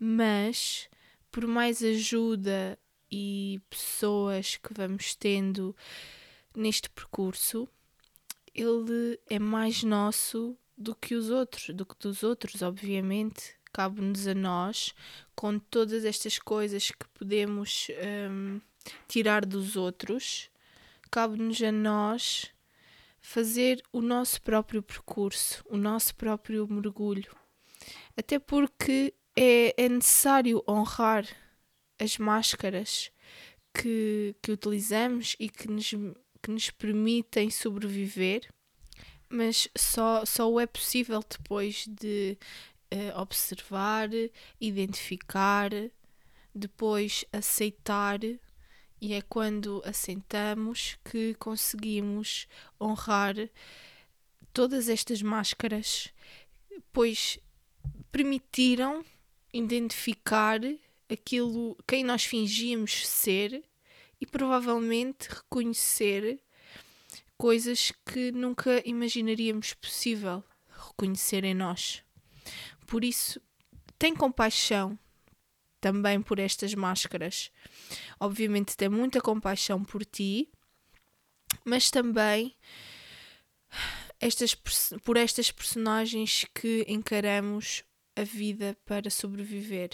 mas 0.00 0.88
por 1.30 1.46
mais 1.46 1.82
ajuda 1.82 2.78
e 3.10 3.60
pessoas 3.70 4.56
que 4.56 4.72
vamos 4.74 5.14
tendo 5.14 5.74
neste 6.54 6.88
percurso, 6.90 7.68
ele 8.54 9.18
é 9.28 9.38
mais 9.38 9.82
nosso 9.82 10.56
do 10.76 10.94
que 10.94 11.14
os 11.14 11.30
outros, 11.30 11.74
do 11.74 11.84
que 11.84 11.94
dos 11.98 12.22
outros, 12.22 12.62
obviamente. 12.62 13.54
Cabe-nos 13.72 14.26
a 14.26 14.34
nós, 14.34 14.94
com 15.34 15.58
todas 15.58 16.04
estas 16.04 16.38
coisas 16.38 16.90
que 16.90 17.06
podemos 17.08 17.88
um, 18.30 18.58
tirar 19.06 19.44
dos 19.44 19.76
outros, 19.76 20.50
cabe-nos 21.10 21.62
a 21.62 21.70
nós 21.70 22.50
fazer 23.20 23.82
o 23.92 24.00
nosso 24.00 24.40
próprio 24.40 24.82
percurso, 24.82 25.62
o 25.68 25.76
nosso 25.76 26.14
próprio 26.14 26.66
mergulho. 26.68 27.36
Até 28.16 28.38
porque 28.38 29.12
é, 29.36 29.74
é 29.76 29.88
necessário 29.90 30.64
honrar 30.66 31.26
as 31.98 32.18
máscaras 32.18 33.10
que, 33.74 34.34
que 34.42 34.52
utilizamos 34.52 35.36
e 35.38 35.48
que 35.48 35.68
nos, 35.68 35.90
que 36.42 36.50
nos 36.50 36.70
permitem 36.70 37.50
sobreviver, 37.50 38.48
mas 39.28 39.68
só, 39.76 40.24
só 40.24 40.50
o 40.50 40.60
é 40.60 40.66
possível 40.66 41.22
depois 41.28 41.86
de 41.86 42.38
uh, 42.94 43.20
observar, 43.20 44.08
identificar, 44.60 45.70
depois 46.54 47.24
aceitar. 47.32 48.20
E 48.98 49.12
é 49.12 49.20
quando 49.20 49.82
assentamos 49.84 50.96
que 51.04 51.34
conseguimos 51.34 52.48
honrar 52.80 53.34
todas 54.54 54.88
estas 54.88 55.20
máscaras, 55.20 56.08
pois 56.94 57.38
permitiram 58.10 59.04
identificar 59.52 60.60
aquilo 61.10 61.76
quem 61.86 62.04
nós 62.04 62.24
fingíamos 62.24 63.06
ser 63.06 63.64
e 64.20 64.26
provavelmente 64.26 65.28
reconhecer 65.28 66.40
coisas 67.36 67.92
que 68.04 68.32
nunca 68.32 68.82
imaginaríamos 68.84 69.74
possível 69.74 70.42
reconhecer 70.68 71.44
em 71.44 71.54
nós. 71.54 72.02
Por 72.86 73.04
isso, 73.04 73.40
tem 73.98 74.14
compaixão 74.14 74.98
também 75.80 76.20
por 76.20 76.38
estas 76.38 76.74
máscaras. 76.74 77.50
Obviamente 78.18 78.76
tem 78.76 78.88
muita 78.88 79.20
compaixão 79.20 79.84
por 79.84 80.04
ti, 80.04 80.48
mas 81.64 81.90
também 81.90 82.56
estas, 84.20 84.54
por 85.04 85.16
estas 85.16 85.50
personagens 85.50 86.46
que 86.54 86.84
encaramos 86.88 87.84
a 88.14 88.22
vida 88.22 88.76
para 88.86 89.10
sobreviver. 89.10 89.90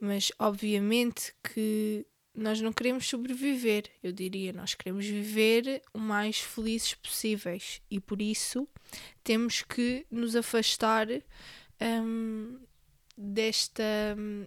Mas 0.00 0.32
obviamente 0.38 1.34
que 1.42 2.06
nós 2.34 2.60
não 2.60 2.72
queremos 2.72 3.06
sobreviver, 3.06 3.84
eu 4.02 4.12
diria, 4.12 4.52
nós 4.52 4.74
queremos 4.74 5.04
viver 5.04 5.82
o 5.92 5.98
mais 5.98 6.38
felizes 6.40 6.94
possíveis 6.94 7.82
e 7.90 8.00
por 8.00 8.22
isso 8.22 8.66
temos 9.22 9.62
que 9.62 10.06
nos 10.10 10.34
afastar 10.34 11.06
hum, 11.80 12.58
desta 13.16 13.82
hum, 14.16 14.46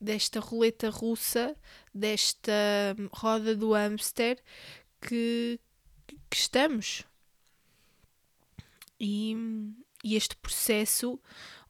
desta 0.00 0.40
roleta 0.40 0.90
russa, 0.90 1.56
desta 1.92 2.52
roda 3.12 3.54
do 3.54 3.72
hamster 3.72 4.38
que, 5.00 5.58
que 6.30 6.36
estamos. 6.36 7.04
E, 9.00 9.34
e 10.04 10.16
este 10.16 10.36
processo 10.36 11.20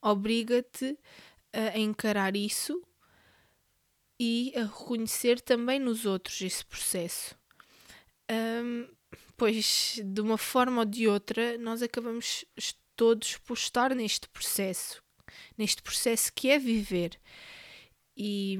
obriga-te 0.00 0.98
a 1.52 1.78
encarar 1.78 2.36
isso 2.36 2.82
e 4.18 4.52
a 4.56 4.64
reconhecer 4.64 5.40
também 5.40 5.78
nos 5.78 6.04
outros 6.04 6.40
esse 6.40 6.64
processo. 6.64 7.36
Um, 8.30 8.88
pois, 9.36 10.00
de 10.04 10.20
uma 10.20 10.36
forma 10.36 10.80
ou 10.80 10.84
de 10.84 11.06
outra, 11.06 11.56
nós 11.58 11.82
acabamos 11.82 12.44
todos 12.96 13.36
por 13.38 13.54
estar 13.54 13.94
neste 13.94 14.28
processo, 14.28 15.02
neste 15.56 15.80
processo 15.82 16.32
que 16.34 16.50
é 16.50 16.58
viver. 16.58 17.18
E, 18.16 18.58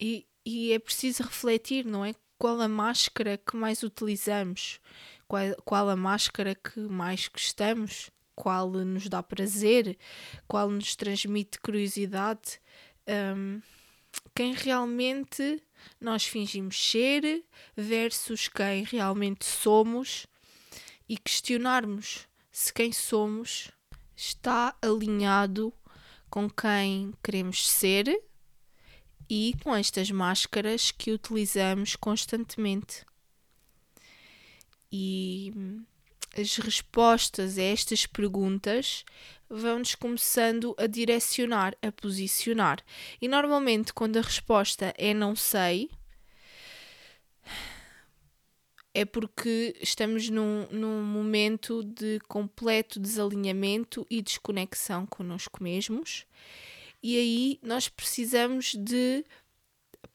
e, 0.00 0.26
e 0.44 0.72
é 0.72 0.78
preciso 0.78 1.22
refletir, 1.22 1.84
não 1.84 2.04
é? 2.04 2.14
Qual 2.38 2.58
a 2.58 2.68
máscara 2.68 3.36
que 3.36 3.54
mais 3.54 3.82
utilizamos? 3.82 4.80
Qual, 5.28 5.42
qual 5.62 5.90
a 5.90 5.96
máscara 5.96 6.54
que 6.54 6.80
mais 6.80 7.28
gostamos? 7.28 8.10
Qual 8.34 8.70
nos 8.70 9.06
dá 9.10 9.22
prazer? 9.22 9.98
Qual 10.48 10.70
nos 10.70 10.96
transmite 10.96 11.60
curiosidade? 11.60 12.58
Um, 13.36 13.60
quem 14.34 14.52
realmente 14.54 15.62
nós 16.00 16.24
fingimos 16.24 16.76
ser 16.90 17.44
versus 17.76 18.48
quem 18.48 18.84
realmente 18.84 19.44
somos 19.44 20.26
e 21.08 21.16
questionarmos 21.16 22.28
se 22.52 22.72
quem 22.72 22.92
somos 22.92 23.70
está 24.16 24.76
alinhado 24.82 25.72
com 26.28 26.48
quem 26.48 27.12
queremos 27.22 27.68
ser 27.68 28.22
e 29.28 29.54
com 29.62 29.74
estas 29.74 30.10
máscaras 30.10 30.90
que 30.90 31.12
utilizamos 31.12 31.96
constantemente. 31.96 33.04
E 34.92 35.52
as 36.36 36.56
respostas 36.56 37.58
a 37.58 37.62
estas 37.62 38.06
perguntas 38.06 39.04
vão-nos 39.50 39.94
começando 39.96 40.74
a 40.78 40.86
direcionar, 40.86 41.76
a 41.82 41.90
posicionar. 41.90 42.78
E 43.20 43.26
normalmente, 43.26 43.92
quando 43.92 44.16
a 44.16 44.22
resposta 44.22 44.94
é 44.96 45.12
não 45.12 45.34
sei, 45.34 45.90
é 48.94 49.04
porque 49.04 49.76
estamos 49.80 50.28
num, 50.28 50.66
num 50.70 51.02
momento 51.02 51.82
de 51.84 52.20
completo 52.28 53.00
desalinhamento 53.00 54.06
e 54.08 54.22
desconexão 54.22 55.06
connosco 55.06 55.62
mesmos, 55.62 56.26
e 57.02 57.16
aí 57.16 57.58
nós 57.62 57.88
precisamos 57.88 58.74
de 58.74 59.24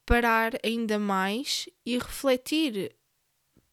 parar 0.06 0.54
ainda 0.63 1.00
mais 1.00 1.67
e 1.86 1.98
refletir 1.98 2.95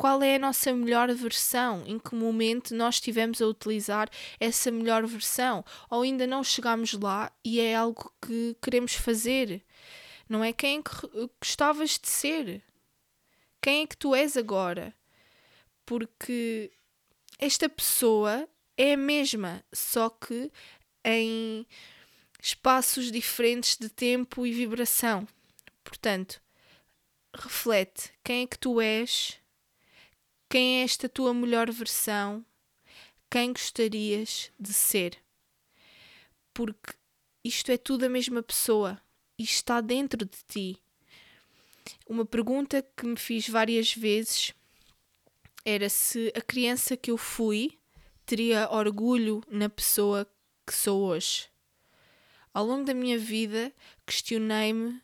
qual 0.02 0.20
é 0.20 0.34
a 0.34 0.38
nossa 0.40 0.72
melhor 0.72 1.14
versão, 1.14 1.84
em 1.86 1.96
que 1.96 2.16
momento 2.16 2.74
nós 2.74 2.96
estivemos 2.96 3.40
a 3.40 3.46
utilizar 3.46 4.10
essa 4.40 4.68
melhor 4.68 5.06
versão, 5.06 5.64
ou 5.88 6.02
ainda 6.02 6.26
não 6.26 6.42
chegamos 6.42 6.92
lá 6.94 7.30
e 7.44 7.60
é 7.60 7.76
algo 7.76 8.12
que 8.20 8.56
queremos 8.60 8.94
fazer. 8.94 9.64
Não 10.28 10.42
é 10.42 10.52
quem 10.52 10.82
que 10.82 10.90
gostavas 11.40 12.00
de 12.00 12.08
ser. 12.08 12.64
Quem 13.60 13.84
é 13.84 13.86
que 13.86 13.96
tu 13.96 14.12
és 14.12 14.36
agora? 14.36 14.92
Porque 15.86 16.72
esta 17.38 17.68
pessoa 17.68 18.48
é 18.76 18.94
a 18.94 18.96
mesma, 18.96 19.64
só 19.72 20.10
que 20.10 20.50
em 21.04 21.64
espaços 22.42 23.12
diferentes 23.12 23.76
de 23.76 23.88
tempo 23.88 24.44
e 24.44 24.52
vibração. 24.52 25.28
Portanto, 25.84 26.42
reflete 27.32 28.10
quem 28.24 28.42
é 28.42 28.46
que 28.48 28.58
tu 28.58 28.80
és, 28.80 29.40
quem 30.52 30.80
é 30.80 30.82
esta 30.82 31.08
tua 31.08 31.32
melhor 31.32 31.70
versão, 31.70 32.44
quem 33.30 33.54
gostarias 33.54 34.52
de 34.60 34.70
ser. 34.74 35.16
Porque 36.52 36.92
isto 37.42 37.72
é 37.72 37.78
tudo 37.78 38.04
a 38.04 38.08
mesma 38.10 38.42
pessoa 38.42 39.00
e 39.38 39.44
está 39.44 39.80
dentro 39.80 40.26
de 40.26 40.36
ti. 40.46 40.78
Uma 42.06 42.26
pergunta 42.26 42.86
que 42.94 43.06
me 43.06 43.16
fiz 43.16 43.48
várias 43.48 43.94
vezes 43.94 44.52
era 45.64 45.88
se 45.88 46.30
a 46.36 46.42
criança 46.42 46.98
que 46.98 47.10
eu 47.10 47.16
fui 47.16 47.78
teria 48.26 48.68
orgulho 48.70 49.42
na 49.48 49.70
pessoa 49.70 50.30
que 50.66 50.74
sou 50.74 51.00
hoje. 51.00 51.48
Ao 52.52 52.62
longo 52.62 52.84
da 52.84 52.92
minha 52.92 53.18
vida, 53.18 53.72
questionei-me 54.04 55.00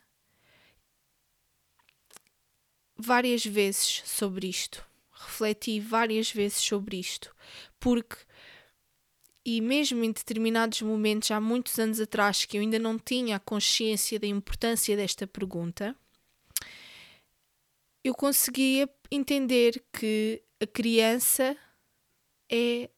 várias 2.95 3.43
vezes 3.43 4.03
sobre 4.05 4.47
isto. 4.47 4.87
Refleti 5.39 5.79
várias 5.79 6.31
vezes 6.31 6.57
sobre 6.57 6.99
isto. 6.99 7.33
Porque, 7.79 8.17
e 9.45 9.61
mesmo 9.61 10.03
em 10.03 10.11
determinados 10.11 10.81
momentos, 10.81 11.31
há 11.31 11.39
muitos 11.39 11.79
anos 11.79 12.01
atrás, 12.01 12.43
que 12.43 12.57
eu 12.57 12.61
ainda 12.61 12.77
não 12.77 12.99
tinha 12.99 13.37
a 13.37 13.39
consciência 13.39 14.19
da 14.19 14.27
importância 14.27 14.97
desta 14.97 15.25
pergunta, 15.25 15.95
eu 18.03 18.13
conseguia 18.13 18.89
entender 19.09 19.81
que 19.93 20.43
a 20.61 20.67
criança 20.67 21.55
é 22.51 22.89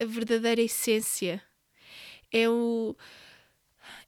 a 0.00 0.04
verdadeira 0.04 0.60
essência. 0.60 1.42
É 2.32 2.48
o 2.48 2.96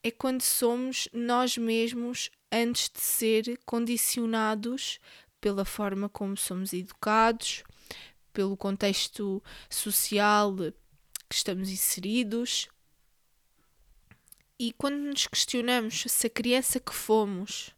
é 0.02 0.10
quando 0.10 0.40
somos 0.42 1.08
nós 1.12 1.58
mesmos 1.58 2.30
antes 2.50 2.88
de 2.88 3.00
ser 3.00 3.60
condicionados 3.64 4.98
pela 5.40 5.64
forma 5.64 6.08
como 6.08 6.36
somos 6.36 6.72
educados, 6.72 7.62
pelo 8.36 8.54
contexto 8.54 9.42
social 9.70 10.54
que 11.26 11.34
estamos 11.34 11.70
inseridos. 11.70 12.68
E 14.58 14.74
quando 14.74 14.98
nos 14.98 15.26
questionamos 15.26 16.04
se 16.06 16.26
a 16.26 16.30
criança 16.30 16.78
que 16.78 16.92
fomos 16.92 17.74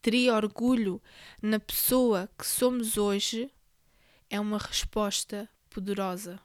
teria 0.00 0.34
orgulho 0.34 1.02
na 1.42 1.60
pessoa 1.60 2.30
que 2.38 2.46
somos 2.46 2.96
hoje, 2.96 3.52
é 4.30 4.40
uma 4.40 4.56
resposta 4.56 5.46
poderosa. 5.68 6.40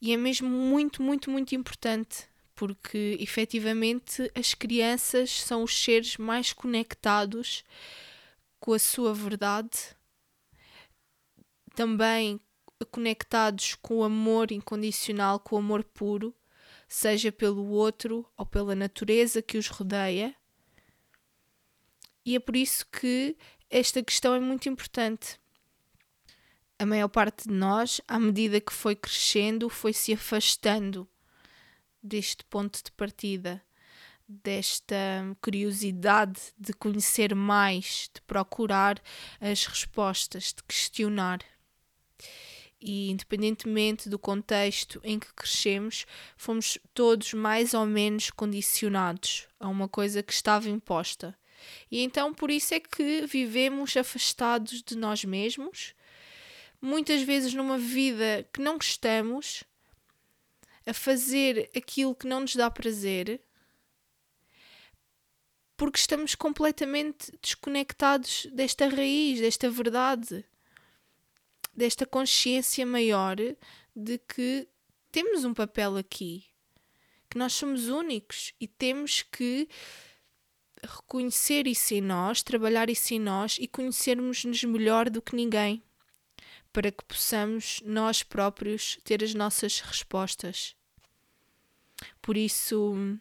E 0.00 0.12
é 0.12 0.16
mesmo 0.16 0.48
muito, 0.48 1.02
muito, 1.02 1.32
muito 1.32 1.52
importante, 1.56 2.28
porque 2.54 3.16
efetivamente 3.18 4.30
as 4.36 4.54
crianças 4.54 5.42
são 5.42 5.64
os 5.64 5.76
seres 5.82 6.16
mais 6.16 6.52
conectados 6.52 7.64
com 8.60 8.72
a 8.72 8.78
sua 8.78 9.12
verdade, 9.12 9.96
também 11.74 12.40
conectados 12.90 13.74
com 13.76 13.98
o 13.98 14.04
amor 14.04 14.52
incondicional, 14.52 15.40
com 15.40 15.56
o 15.56 15.58
amor 15.58 15.84
puro, 15.84 16.34
seja 16.86 17.32
pelo 17.32 17.68
outro 17.68 18.26
ou 18.36 18.44
pela 18.44 18.74
natureza 18.74 19.40
que 19.40 19.56
os 19.56 19.68
rodeia 19.68 20.34
e 22.24 22.34
é 22.34 22.40
por 22.40 22.56
isso 22.56 22.86
que 22.86 23.36
esta 23.68 24.02
questão 24.02 24.34
é 24.34 24.40
muito 24.40 24.68
importante. 24.68 25.38
A 26.78 26.86
maior 26.86 27.08
parte 27.08 27.46
de 27.48 27.54
nós, 27.54 28.00
à 28.08 28.18
medida 28.18 28.60
que 28.60 28.72
foi 28.72 28.96
crescendo, 28.96 29.68
foi 29.68 29.92
se 29.92 30.12
afastando 30.12 31.06
deste 32.02 32.42
ponto 32.44 32.82
de 32.82 32.90
partida, 32.92 33.62
desta 34.26 34.96
curiosidade 35.40 36.40
de 36.58 36.72
conhecer 36.72 37.34
mais, 37.34 38.10
de 38.12 38.22
procurar 38.22 39.00
as 39.40 39.66
respostas, 39.66 40.54
de 40.54 40.62
questionar. 40.64 41.40
E 42.86 43.10
independentemente 43.10 44.10
do 44.10 44.18
contexto 44.18 45.00
em 45.02 45.18
que 45.18 45.32
crescemos, 45.32 46.04
fomos 46.36 46.76
todos 46.92 47.32
mais 47.32 47.72
ou 47.72 47.86
menos 47.86 48.28
condicionados 48.30 49.48
a 49.58 49.66
uma 49.68 49.88
coisa 49.88 50.22
que 50.22 50.34
estava 50.34 50.68
imposta. 50.68 51.34
E 51.90 52.02
então 52.02 52.34
por 52.34 52.50
isso 52.50 52.74
é 52.74 52.80
que 52.80 53.26
vivemos 53.26 53.96
afastados 53.96 54.82
de 54.82 54.98
nós 54.98 55.24
mesmos, 55.24 55.94
muitas 56.78 57.22
vezes 57.22 57.54
numa 57.54 57.78
vida 57.78 58.46
que 58.52 58.60
não 58.60 58.74
gostamos, 58.74 59.64
a 60.84 60.92
fazer 60.92 61.70
aquilo 61.74 62.14
que 62.14 62.26
não 62.26 62.40
nos 62.40 62.54
dá 62.54 62.70
prazer, 62.70 63.40
porque 65.74 65.98
estamos 65.98 66.34
completamente 66.34 67.32
desconectados 67.40 68.46
desta 68.52 68.88
raiz, 68.88 69.40
desta 69.40 69.70
verdade, 69.70 70.44
desta 71.76 72.06
consciência 72.06 72.84
maior 72.86 73.36
de 73.94 74.18
que 74.18 74.68
temos 75.10 75.44
um 75.44 75.54
papel 75.54 75.96
aqui, 75.96 76.44
que 77.30 77.38
nós 77.38 77.52
somos 77.52 77.88
únicos 77.88 78.52
e 78.60 78.66
temos 78.66 79.22
que 79.22 79.68
reconhecer 80.82 81.66
isso 81.66 81.94
em 81.94 82.00
nós, 82.00 82.42
trabalhar 82.42 82.90
isso 82.90 83.14
em 83.14 83.18
nós 83.18 83.56
e 83.60 83.66
conhecermos-nos 83.66 84.62
melhor 84.64 85.08
do 85.08 85.22
que 85.22 85.34
ninguém, 85.34 85.82
para 86.72 86.90
que 86.90 87.04
possamos 87.04 87.80
nós 87.84 88.22
próprios 88.22 88.98
ter 89.04 89.22
as 89.22 89.34
nossas 89.34 89.80
respostas. 89.80 90.76
Por 92.20 92.36
isso, 92.36 93.18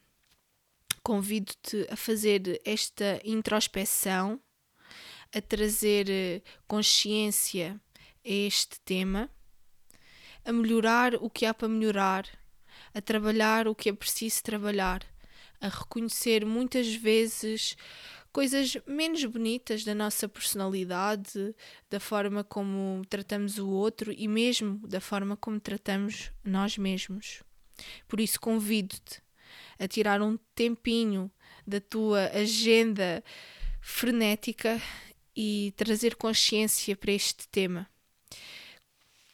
convido-te 1.04 1.88
a 1.90 1.96
fazer 1.96 2.62
esta 2.66 3.22
introspeção, 3.24 4.40
a 5.34 5.42
trazer 5.42 6.10
eh, 6.10 6.42
consciência 6.68 7.80
este 8.24 8.80
tema, 8.82 9.30
a 10.46 10.52
melhorar 10.52 11.16
o 11.16 11.30
que 11.30 11.46
há 11.46 11.54
para 11.54 11.68
melhorar, 11.68 12.28
a 12.94 13.02
trabalhar 13.02 13.68
o 13.68 13.76
que 13.76 13.90
é 13.90 13.94
preciso 13.94 14.44
trabalhar 14.44 15.06
a 15.64 15.70
reconhecer 15.70 16.46
muitas 16.46 16.94
vezes 16.94 17.78
coisas 18.34 18.76
menos 18.86 19.24
bonitas 19.24 19.86
da 19.86 19.96
nossa 19.96 20.28
personalidade, 20.28 21.56
da 21.90 22.02
forma 22.02 22.44
como 22.44 23.02
tratamos 23.10 23.58
o 23.58 23.70
outro 23.70 24.12
e 24.12 24.28
mesmo 24.28 24.86
da 24.86 25.00
forma 25.00 25.38
como 25.38 25.62
tratamos 25.62 26.32
nós 26.44 26.78
mesmos. 26.78 27.42
Por 28.10 28.20
isso 28.20 28.42
convido-te 28.42 29.22
a 29.80 29.88
tirar 29.88 30.22
um 30.22 30.38
tempinho 30.54 31.32
da 31.66 31.80
tua 31.80 32.26
agenda 32.34 33.24
frenética 33.80 34.82
e 35.34 35.74
trazer 35.78 36.16
consciência 36.18 36.94
para 36.98 37.14
este 37.14 37.48
tema. 37.48 37.90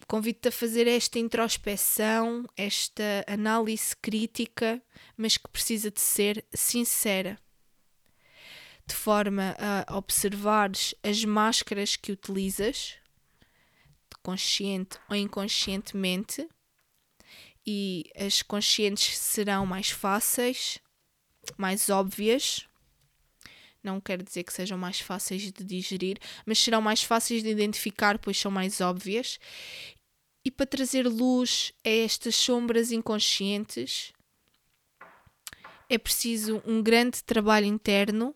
Convido-te 0.09 0.47
a 0.47 0.51
fazer 0.51 0.87
esta 0.87 1.19
introspeção, 1.19 2.43
esta 2.57 3.23
análise 3.27 3.95
crítica, 3.95 4.81
mas 5.15 5.37
que 5.37 5.47
precisa 5.47 5.91
de 5.91 6.01
ser 6.01 6.43
sincera, 6.51 7.39
de 8.87 8.95
forma 8.95 9.55
a 9.60 9.95
observares 9.95 10.95
as 11.03 11.23
máscaras 11.23 11.95
que 11.95 12.12
utilizas, 12.12 12.95
consciente 14.23 14.97
ou 15.07 15.15
inconscientemente, 15.15 16.49
e 17.63 18.10
as 18.17 18.41
conscientes 18.41 19.15
serão 19.15 19.63
mais 19.63 19.91
fáceis, 19.91 20.79
mais 21.55 21.87
óbvias. 21.87 22.67
Não 23.83 24.01
quero 24.01 24.23
dizer 24.23 24.43
que 24.43 24.51
sejam 24.51 24.77
mais 24.77 24.99
fáceis 24.99 25.43
de 25.43 25.63
digerir, 25.63 26.17
mas 26.47 26.57
serão 26.57 26.81
mais 26.81 27.03
fáceis 27.03 27.43
de 27.43 27.49
identificar, 27.49 28.17
pois 28.17 28.37
são 28.37 28.51
mais 28.51 28.81
óbvias, 28.81 29.39
e 30.50 30.52
para 30.52 30.65
trazer 30.65 31.08
luz 31.08 31.71
a 31.85 31.89
estas 31.89 32.35
sombras 32.35 32.91
inconscientes 32.91 34.12
é 35.87 35.95
preciso 35.95 36.60
um 36.65 36.81
grande 36.81 37.23
trabalho 37.23 37.67
interno 37.67 38.33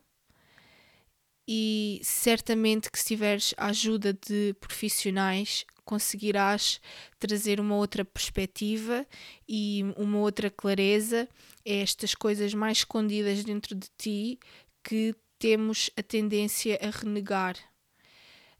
e 1.47 1.99
certamente 2.03 2.91
que 2.91 2.99
se 2.99 3.05
tiveres 3.05 3.55
a 3.57 3.66
ajuda 3.66 4.14
de 4.14 4.55
profissionais 4.59 5.66
conseguirás 5.84 6.80
trazer 7.18 7.59
uma 7.59 7.78
outra 7.78 8.05
perspectiva 8.05 9.07
e 9.49 9.84
uma 9.97 10.20
outra 10.20 10.51
clareza 10.51 11.28
a 11.68 11.72
estas 11.72 12.14
coisas 12.14 12.53
mais 12.53 12.78
escondidas 12.78 13.43
dentro 13.43 13.74
de 13.74 13.88
ti 13.97 14.39
que 14.84 15.16
temos 15.39 15.89
a 15.97 16.03
tendência 16.03 16.78
a 16.80 16.91
renegar, 16.91 17.57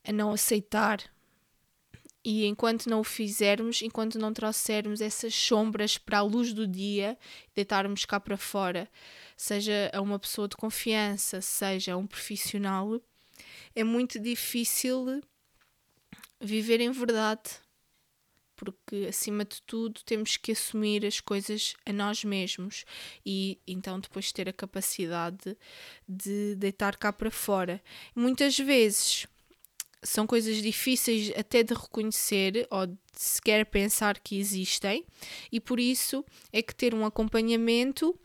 a 0.04 0.12
não 0.12 0.32
aceitar. 0.32 1.13
E 2.26 2.46
enquanto 2.46 2.90
não 2.90 3.02
o 3.02 3.04
fizermos, 3.04 3.82
enquanto 3.82 4.18
não 4.18 4.32
trouxermos 4.34 5.02
essas 5.02 5.36
sombras 5.36 5.98
para 5.98 6.20
a 6.20 6.22
luz 6.22 6.54
do 6.54 6.66
dia, 6.66 7.18
deitarmos 7.54 8.06
cá 8.06 8.20
para 8.20 8.38
fora, 8.38 8.90
seja 9.36 9.92
a 9.94 10.00
uma 10.00 10.18
pessoa 10.18 10.48
de 10.48 10.56
confiança, 10.56 11.42
seja 11.42 11.94
a 11.94 11.98
um 11.98 12.08
profissional, 12.08 13.02
é 13.76 13.84
muito 13.84 14.20
difícil 14.20 15.22
viver 16.40 16.80
em 16.80 16.92
verdade. 16.92 17.62
Porque, 18.56 19.08
acima 19.10 19.44
de 19.44 19.62
tudo, 19.64 20.02
temos 20.06 20.38
que 20.38 20.52
assumir 20.52 21.06
as 21.06 21.20
coisas 21.20 21.76
a 21.86 21.92
nós 21.92 22.24
mesmos 22.24 22.86
e 23.26 23.60
então 23.68 24.00
depois 24.00 24.32
ter 24.32 24.48
a 24.48 24.54
capacidade 24.54 25.58
de 26.08 26.56
deitar 26.56 26.96
cá 26.96 27.12
para 27.12 27.32
fora. 27.32 27.82
Muitas 28.16 28.58
vezes 28.58 29.28
são 30.04 30.28
coisas 30.28 30.62
difíceis 30.62 31.32
até 31.38 31.64
de 31.64 31.74
reconhecer 31.74 32.68
ou 32.70 32.88
de 32.88 32.98
sequer 33.14 33.66
pensar 33.66 34.20
que 34.20 34.38
existem, 34.38 35.06
e 35.52 35.60
por 35.60 35.80
isso 35.80 36.24
é 36.52 36.62
que 36.62 36.76
ter 36.76 36.94
um 36.94 37.06
acompanhamento 37.06 38.18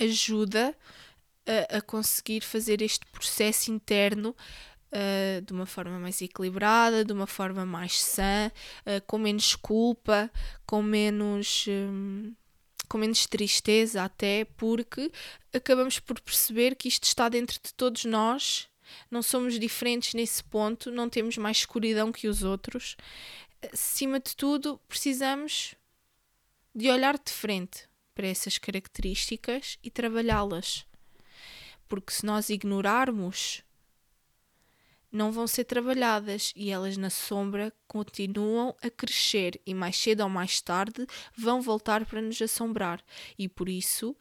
ajuda 0.00 0.76
a, 1.46 1.78
a 1.78 1.80
conseguir 1.80 2.40
fazer 2.40 2.82
este 2.82 3.06
processo 3.06 3.70
interno 3.70 4.34
uh, 4.92 5.42
de 5.42 5.52
uma 5.52 5.66
forma 5.66 5.98
mais 5.98 6.20
equilibrada, 6.22 7.04
de 7.04 7.12
uma 7.12 7.26
forma 7.26 7.66
mais 7.66 8.00
sã, 8.00 8.50
uh, 8.86 9.02
com 9.06 9.18
menos 9.18 9.54
culpa, 9.56 10.30
com 10.66 10.82
menos. 10.82 11.66
Um, 11.68 12.34
com 12.86 12.98
menos 12.98 13.26
tristeza, 13.26 14.04
até 14.04 14.44
porque 14.56 15.10
acabamos 15.54 15.98
por 15.98 16.20
perceber 16.20 16.76
que 16.76 16.86
isto 16.86 17.04
está 17.04 17.30
dentro 17.30 17.58
de 17.60 17.72
todos 17.72 18.04
nós, 18.04 18.68
não 19.10 19.22
somos 19.22 19.58
diferentes 19.58 20.14
nesse 20.14 20.42
ponto, 20.42 20.90
não 20.90 21.08
temos 21.08 21.36
mais 21.36 21.58
escuridão 21.58 22.12
que 22.12 22.28
os 22.28 22.42
outros. 22.42 22.96
Acima 23.72 24.20
de 24.20 24.36
tudo, 24.36 24.80
precisamos 24.88 25.74
de 26.74 26.90
olhar 26.90 27.18
de 27.18 27.30
frente 27.32 27.88
para 28.14 28.26
essas 28.26 28.58
características 28.58 29.78
e 29.82 29.90
trabalhá-las. 29.90 30.86
Porque 31.88 32.12
se 32.12 32.24
nós 32.24 32.48
ignorarmos 32.48 33.62
não 35.14 35.30
vão 35.30 35.46
ser 35.46 35.62
trabalhadas 35.62 36.52
e 36.56 36.70
elas 36.70 36.96
na 36.96 37.08
sombra 37.08 37.72
continuam 37.86 38.74
a 38.82 38.90
crescer 38.90 39.60
e 39.64 39.72
mais 39.72 39.96
cedo 39.96 40.22
ou 40.24 40.28
mais 40.28 40.60
tarde 40.60 41.06
vão 41.36 41.62
voltar 41.62 42.04
para 42.04 42.20
nos 42.20 42.42
assombrar. 42.42 43.00
E 43.38 43.48
por 43.48 43.68
isso, 43.68 44.16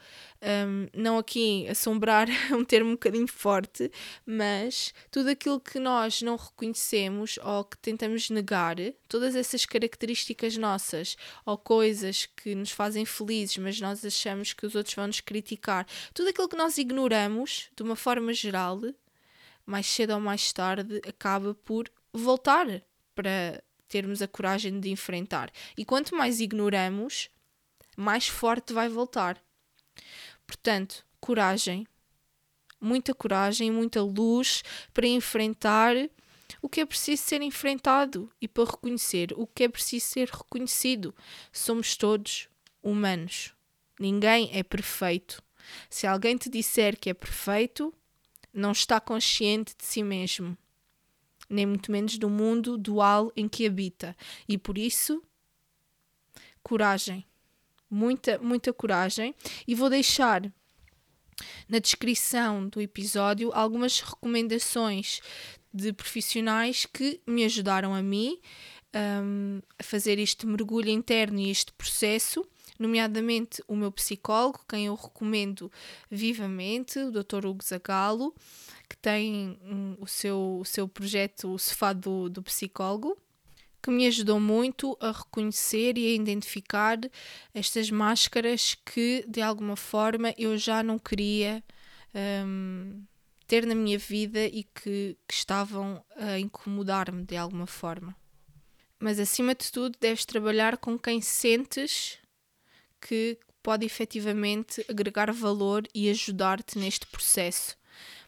um, 0.67 0.87
não 0.93 1.17
aqui 1.17 1.67
assombrar 1.67 2.29
é 2.51 2.55
um 2.55 2.63
termo 2.63 2.91
um 2.91 2.93
bocadinho 2.93 3.27
forte, 3.27 3.91
mas 4.23 4.93
tudo 5.09 5.29
aquilo 5.29 5.59
que 5.59 5.79
nós 5.79 6.21
não 6.21 6.35
reconhecemos 6.35 7.39
ou 7.43 7.65
que 7.65 7.77
tentamos 7.79 8.29
negar, 8.29 8.75
todas 9.07 9.35
essas 9.35 9.65
características 9.65 10.57
nossas 10.57 11.17
ou 11.43 11.57
coisas 11.57 12.27
que 12.27 12.53
nos 12.53 12.69
fazem 12.69 13.03
felizes, 13.03 13.57
mas 13.57 13.81
nós 13.81 14.05
achamos 14.05 14.53
que 14.53 14.67
os 14.67 14.75
outros 14.75 14.93
vão 14.93 15.07
nos 15.07 15.21
criticar, 15.21 15.87
tudo 16.13 16.29
aquilo 16.29 16.47
que 16.47 16.55
nós 16.55 16.77
ignoramos 16.77 17.71
de 17.75 17.81
uma 17.81 17.95
forma 17.95 18.31
geral 18.31 18.79
mais 19.66 19.86
cedo 19.86 20.14
ou 20.14 20.20
mais 20.20 20.51
tarde 20.51 21.01
acaba 21.07 21.53
por 21.53 21.89
voltar 22.11 22.68
para 23.16 23.64
termos 23.88 24.22
a 24.22 24.28
coragem 24.28 24.80
de 24.80 24.89
enfrentar. 24.89 25.51
E 25.78 25.86
quanto 25.86 26.16
mais 26.16 26.39
ignoramos, 26.39 27.30
mais 27.95 28.28
forte 28.28 28.74
vai 28.74 28.89
voltar. 28.89 29.41
Portanto, 30.45 31.05
coragem. 31.20 31.88
Muita 32.82 33.14
coragem, 33.14 33.72
muita 33.72 34.01
luz 34.01 34.61
para 34.93 35.07
enfrentar 35.07 35.95
o 36.61 36.68
que 36.68 36.82
é 36.82 36.86
preciso 36.86 37.24
ser 37.24 37.41
enfrentado 37.41 38.30
e 38.41 38.47
para 38.47 38.66
reconhecer 38.66 39.34
o 39.38 39.47
que 39.47 39.64
é 39.64 39.70
preciso 39.70 40.05
ser 40.05 40.30
reconhecido. 40.30 41.16
Somos 41.51 41.95
todos 41.95 42.49
humanos. 42.82 43.53
Ninguém 43.99 44.49
é 44.53 44.64
perfeito. 44.64 45.41
Se 45.89 46.05
alguém 46.05 46.36
te 46.36 46.49
disser 46.49 46.99
que 46.99 47.09
é 47.09 47.14
perfeito, 47.14 47.93
não 48.53 48.71
está 48.71 48.99
consciente 48.99 49.75
de 49.77 49.85
si 49.85 50.03
mesmo, 50.03 50.57
nem 51.49 51.65
muito 51.65 51.91
menos 51.91 52.17
do 52.17 52.29
mundo 52.29 52.77
dual 52.77 53.31
em 53.35 53.47
que 53.47 53.65
habita. 53.65 54.15
E 54.47 54.57
por 54.57 54.77
isso, 54.77 55.23
coragem. 56.61 57.25
Muita, 57.89 58.37
muita 58.39 58.71
coragem. 58.73 59.35
E 59.67 59.75
vou 59.75 59.89
deixar 59.89 60.51
na 61.67 61.79
descrição 61.79 62.67
do 62.67 62.81
episódio 62.81 63.51
algumas 63.53 63.99
recomendações 63.99 65.21
de 65.73 65.91
profissionais 65.91 66.85
que 66.85 67.19
me 67.25 67.43
ajudaram 67.43 67.93
a 67.93 68.01
mim 68.01 68.39
um, 68.95 69.59
a 69.79 69.83
fazer 69.83 70.19
este 70.19 70.45
mergulho 70.45 70.89
interno 70.89 71.39
e 71.39 71.49
este 71.49 71.73
processo 71.73 72.45
nomeadamente 72.80 73.63
o 73.67 73.76
meu 73.76 73.91
psicólogo, 73.91 74.61
quem 74.67 74.88
eu 74.88 74.95
recomendo 74.95 75.71
vivamente, 76.09 76.99
o 76.99 77.11
Dr. 77.11 77.45
Hugo 77.45 77.63
Zagalo, 77.63 78.34
que 78.89 78.97
tem 78.97 79.57
um, 79.63 79.95
o, 79.99 80.07
seu, 80.07 80.59
o 80.61 80.65
seu 80.65 80.88
projeto 80.88 81.53
O 81.53 81.59
Sofá 81.59 81.93
do, 81.93 82.30
do 82.30 82.43
Psicólogo, 82.43 83.17
que 83.82 83.91
me 83.91 84.07
ajudou 84.07 84.39
muito 84.39 84.97
a 85.01 85.11
reconhecer 85.11 85.97
e 85.97 86.07
a 86.07 86.15
identificar 86.15 86.97
estas 87.53 87.91
máscaras 87.91 88.76
que, 88.86 89.26
de 89.28 89.41
alguma 89.41 89.76
forma, 89.76 90.34
eu 90.38 90.57
já 90.57 90.82
não 90.82 90.97
queria 90.97 91.61
um, 92.45 93.03
ter 93.45 93.65
na 93.65 93.76
minha 93.76 93.97
vida 93.97 94.45
e 94.45 94.63
que, 94.63 95.17
que 95.28 95.34
estavam 95.34 96.03
a 96.15 96.39
incomodar-me 96.39 97.26
de 97.26 97.36
alguma 97.36 97.67
forma. 97.67 98.15
Mas, 98.97 99.19
acima 99.19 99.53
de 99.53 99.69
tudo, 99.69 99.97
deves 99.99 100.24
trabalhar 100.24 100.78
com 100.78 100.97
quem 100.97 101.19
sentes 101.19 102.17
que 103.07 103.37
pode 103.61 103.85
efetivamente 103.85 104.85
agregar 104.89 105.31
valor 105.31 105.83
e 105.93 106.09
ajudar-te 106.09 106.77
neste 106.77 107.05
processo. 107.07 107.77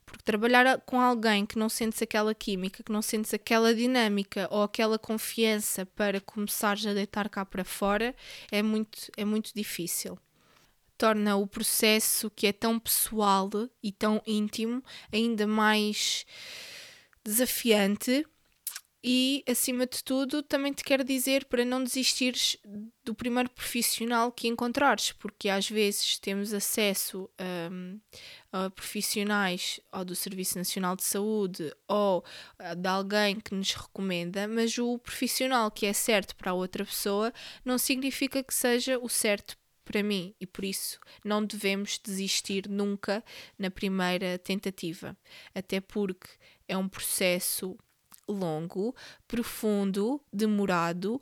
Porque 0.05 0.23
trabalhar 0.23 0.80
com 0.82 1.01
alguém 1.01 1.45
que 1.45 1.57
não 1.57 1.67
sentes 1.67 2.01
aquela 2.01 2.36
química, 2.36 2.84
que 2.84 2.91
não 2.91 3.01
sentes 3.01 3.34
aquela 3.34 3.73
dinâmica 3.73 4.47
ou 4.51 4.63
aquela 4.63 4.99
confiança 4.99 5.86
para 5.86 6.21
começares 6.21 6.86
a 6.86 6.93
deitar 6.93 7.28
cá 7.28 7.43
para 7.43 7.63
fora 7.63 8.15
é 8.51 8.61
muito, 8.61 9.11
é 9.17 9.26
muito 9.26 9.51
difícil. 9.53 10.17
Torna 10.97 11.36
o 11.36 11.47
processo 11.47 12.30
que 12.30 12.47
é 12.47 12.53
tão 12.53 12.80
pessoal 12.80 13.49
e 13.82 13.91
tão 13.91 14.21
íntimo 14.26 14.84
ainda 15.11 15.47
mais 15.47 16.26
desafiante 17.23 18.26
e, 19.08 19.43
acima 19.47 19.86
de 19.86 20.03
tudo, 20.03 20.41
também 20.41 20.74
te 20.74 20.84
quero 20.84 21.03
dizer 21.03 21.45
para 21.45 21.64
não 21.64 21.84
desistires 21.84 22.58
do 23.03 23.14
primeiro 23.14 23.51
profissional 23.51 24.32
que 24.32 24.47
encontrares, 24.47 25.12
porque 25.12 25.47
às 25.47 25.70
vezes 25.70 26.18
temos 26.18 26.51
acesso 26.51 27.30
um, 27.72 27.99
a 28.51 28.68
profissionais 28.72 29.80
ou 29.93 30.03
do 30.03 30.16
Serviço 30.16 30.58
Nacional 30.58 30.95
de 30.95 31.03
Saúde 31.03 31.72
ou 31.88 32.26
de 32.76 32.88
alguém 32.88 33.39
que 33.39 33.53
nos 33.53 33.74
recomenda, 33.74 34.47
mas 34.47 34.76
o 34.80 34.97
profissional 34.97 35.70
que 35.70 35.86
é 35.86 35.93
certo 35.93 36.36
para 36.36 36.49
a 36.49 36.56
outra 36.56 36.84
pessoa 36.84 37.32
não 37.64 37.78
significa 37.78 38.41
que 38.41 38.56
seja 38.56 38.97
o 38.97 39.08
certo 39.08 39.56
para 39.84 40.01
mim. 40.01 40.34
E 40.41 40.47
por 40.47 40.66
isso 40.66 40.99
não 41.24 41.45
devemos 41.45 41.99
desistir 42.03 42.68
nunca 42.68 43.24
na 43.56 43.70
primeira 43.70 44.39
tentativa, 44.39 45.16
até 45.53 45.80
porque 45.80 46.28
é 46.68 46.76
um 46.76 46.89
processo 46.89 47.78
longo, 48.28 48.95
profundo, 49.28 50.21
demorado 50.32 51.21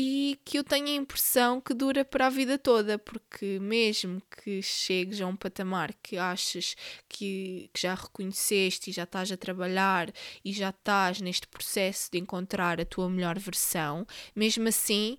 e 0.00 0.38
que 0.44 0.56
eu 0.56 0.62
tenho 0.62 0.86
a 0.86 0.90
impressão 0.94 1.60
que 1.60 1.74
dura 1.74 2.04
para 2.04 2.28
a 2.28 2.30
vida 2.30 2.56
toda, 2.56 3.00
porque 3.00 3.58
mesmo 3.58 4.22
que 4.30 4.62
chegues 4.62 5.20
a 5.20 5.26
um 5.26 5.34
patamar 5.34 5.92
que 6.00 6.16
achas 6.16 6.76
que, 7.08 7.68
que, 7.74 7.80
já 7.80 7.94
reconheceste 7.96 8.90
e 8.90 8.92
já 8.92 9.02
estás 9.02 9.32
a 9.32 9.36
trabalhar 9.36 10.12
e 10.44 10.52
já 10.52 10.68
estás 10.70 11.20
neste 11.20 11.48
processo 11.48 12.12
de 12.12 12.18
encontrar 12.18 12.80
a 12.80 12.84
tua 12.84 13.10
melhor 13.10 13.40
versão, 13.40 14.06
mesmo 14.36 14.68
assim, 14.68 15.18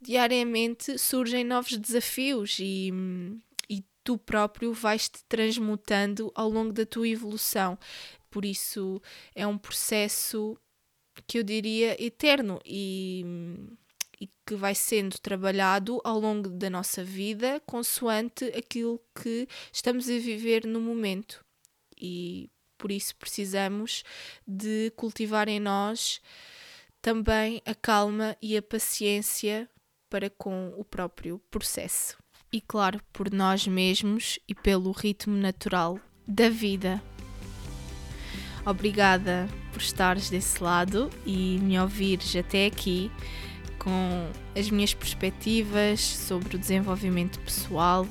diariamente 0.00 0.96
surgem 0.98 1.42
novos 1.42 1.76
desafios 1.76 2.58
e, 2.60 2.92
e 3.68 3.84
tu 4.04 4.16
próprio 4.16 4.72
vais-te 4.72 5.24
transmutando 5.28 6.30
ao 6.36 6.48
longo 6.48 6.72
da 6.72 6.86
tua 6.86 7.08
evolução. 7.08 7.76
Por 8.32 8.46
isso 8.46 9.00
é 9.34 9.46
um 9.46 9.58
processo 9.58 10.58
que 11.26 11.38
eu 11.38 11.42
diria 11.42 12.02
eterno 12.02 12.58
e, 12.64 13.22
e 14.18 14.26
que 14.46 14.54
vai 14.54 14.74
sendo 14.74 15.18
trabalhado 15.18 16.00
ao 16.02 16.18
longo 16.18 16.48
da 16.48 16.70
nossa 16.70 17.04
vida, 17.04 17.60
consoante 17.66 18.46
aquilo 18.46 18.98
que 19.22 19.46
estamos 19.70 20.08
a 20.08 20.12
viver 20.12 20.66
no 20.66 20.80
momento. 20.80 21.44
E 22.00 22.50
por 22.78 22.90
isso 22.90 23.14
precisamos 23.16 24.02
de 24.46 24.90
cultivar 24.96 25.46
em 25.46 25.60
nós 25.60 26.18
também 27.02 27.60
a 27.66 27.74
calma 27.74 28.34
e 28.40 28.56
a 28.56 28.62
paciência 28.62 29.68
para 30.08 30.30
com 30.30 30.72
o 30.78 30.84
próprio 30.84 31.38
processo. 31.50 32.16
E 32.50 32.62
claro, 32.62 32.98
por 33.12 33.30
nós 33.30 33.66
mesmos 33.66 34.38
e 34.48 34.54
pelo 34.54 34.90
ritmo 34.90 35.36
natural 35.36 36.00
da 36.26 36.48
vida. 36.48 37.02
Obrigada 38.64 39.48
por 39.72 39.80
estares 39.80 40.30
desse 40.30 40.62
lado 40.62 41.10
e 41.26 41.58
me 41.62 41.78
ouvires 41.78 42.34
até 42.36 42.66
aqui 42.66 43.10
com 43.82 44.30
as 44.56 44.70
minhas 44.70 44.94
perspectivas 44.94 46.00
sobre 46.00 46.54
o 46.54 46.58
desenvolvimento 46.58 47.40
pessoal 47.40 48.06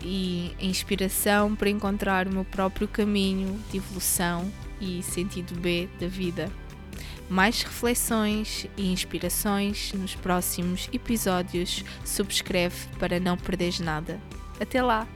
e 0.00 0.52
a 0.60 0.64
inspiração 0.64 1.56
para 1.56 1.68
encontrar 1.68 2.28
o 2.28 2.32
meu 2.32 2.44
próprio 2.44 2.86
caminho 2.86 3.58
de 3.72 3.78
evolução 3.78 4.50
e 4.80 5.02
sentido 5.02 5.58
B 5.58 5.88
da 5.98 6.06
vida. 6.06 6.48
Mais 7.28 7.62
reflexões 7.62 8.68
e 8.76 8.92
inspirações 8.92 9.92
nos 9.92 10.14
próximos 10.14 10.88
episódios. 10.92 11.84
Subscreve 12.04 12.88
para 12.98 13.18
não 13.18 13.36
perderes 13.36 13.80
nada. 13.80 14.20
Até 14.60 14.82
lá! 14.82 15.06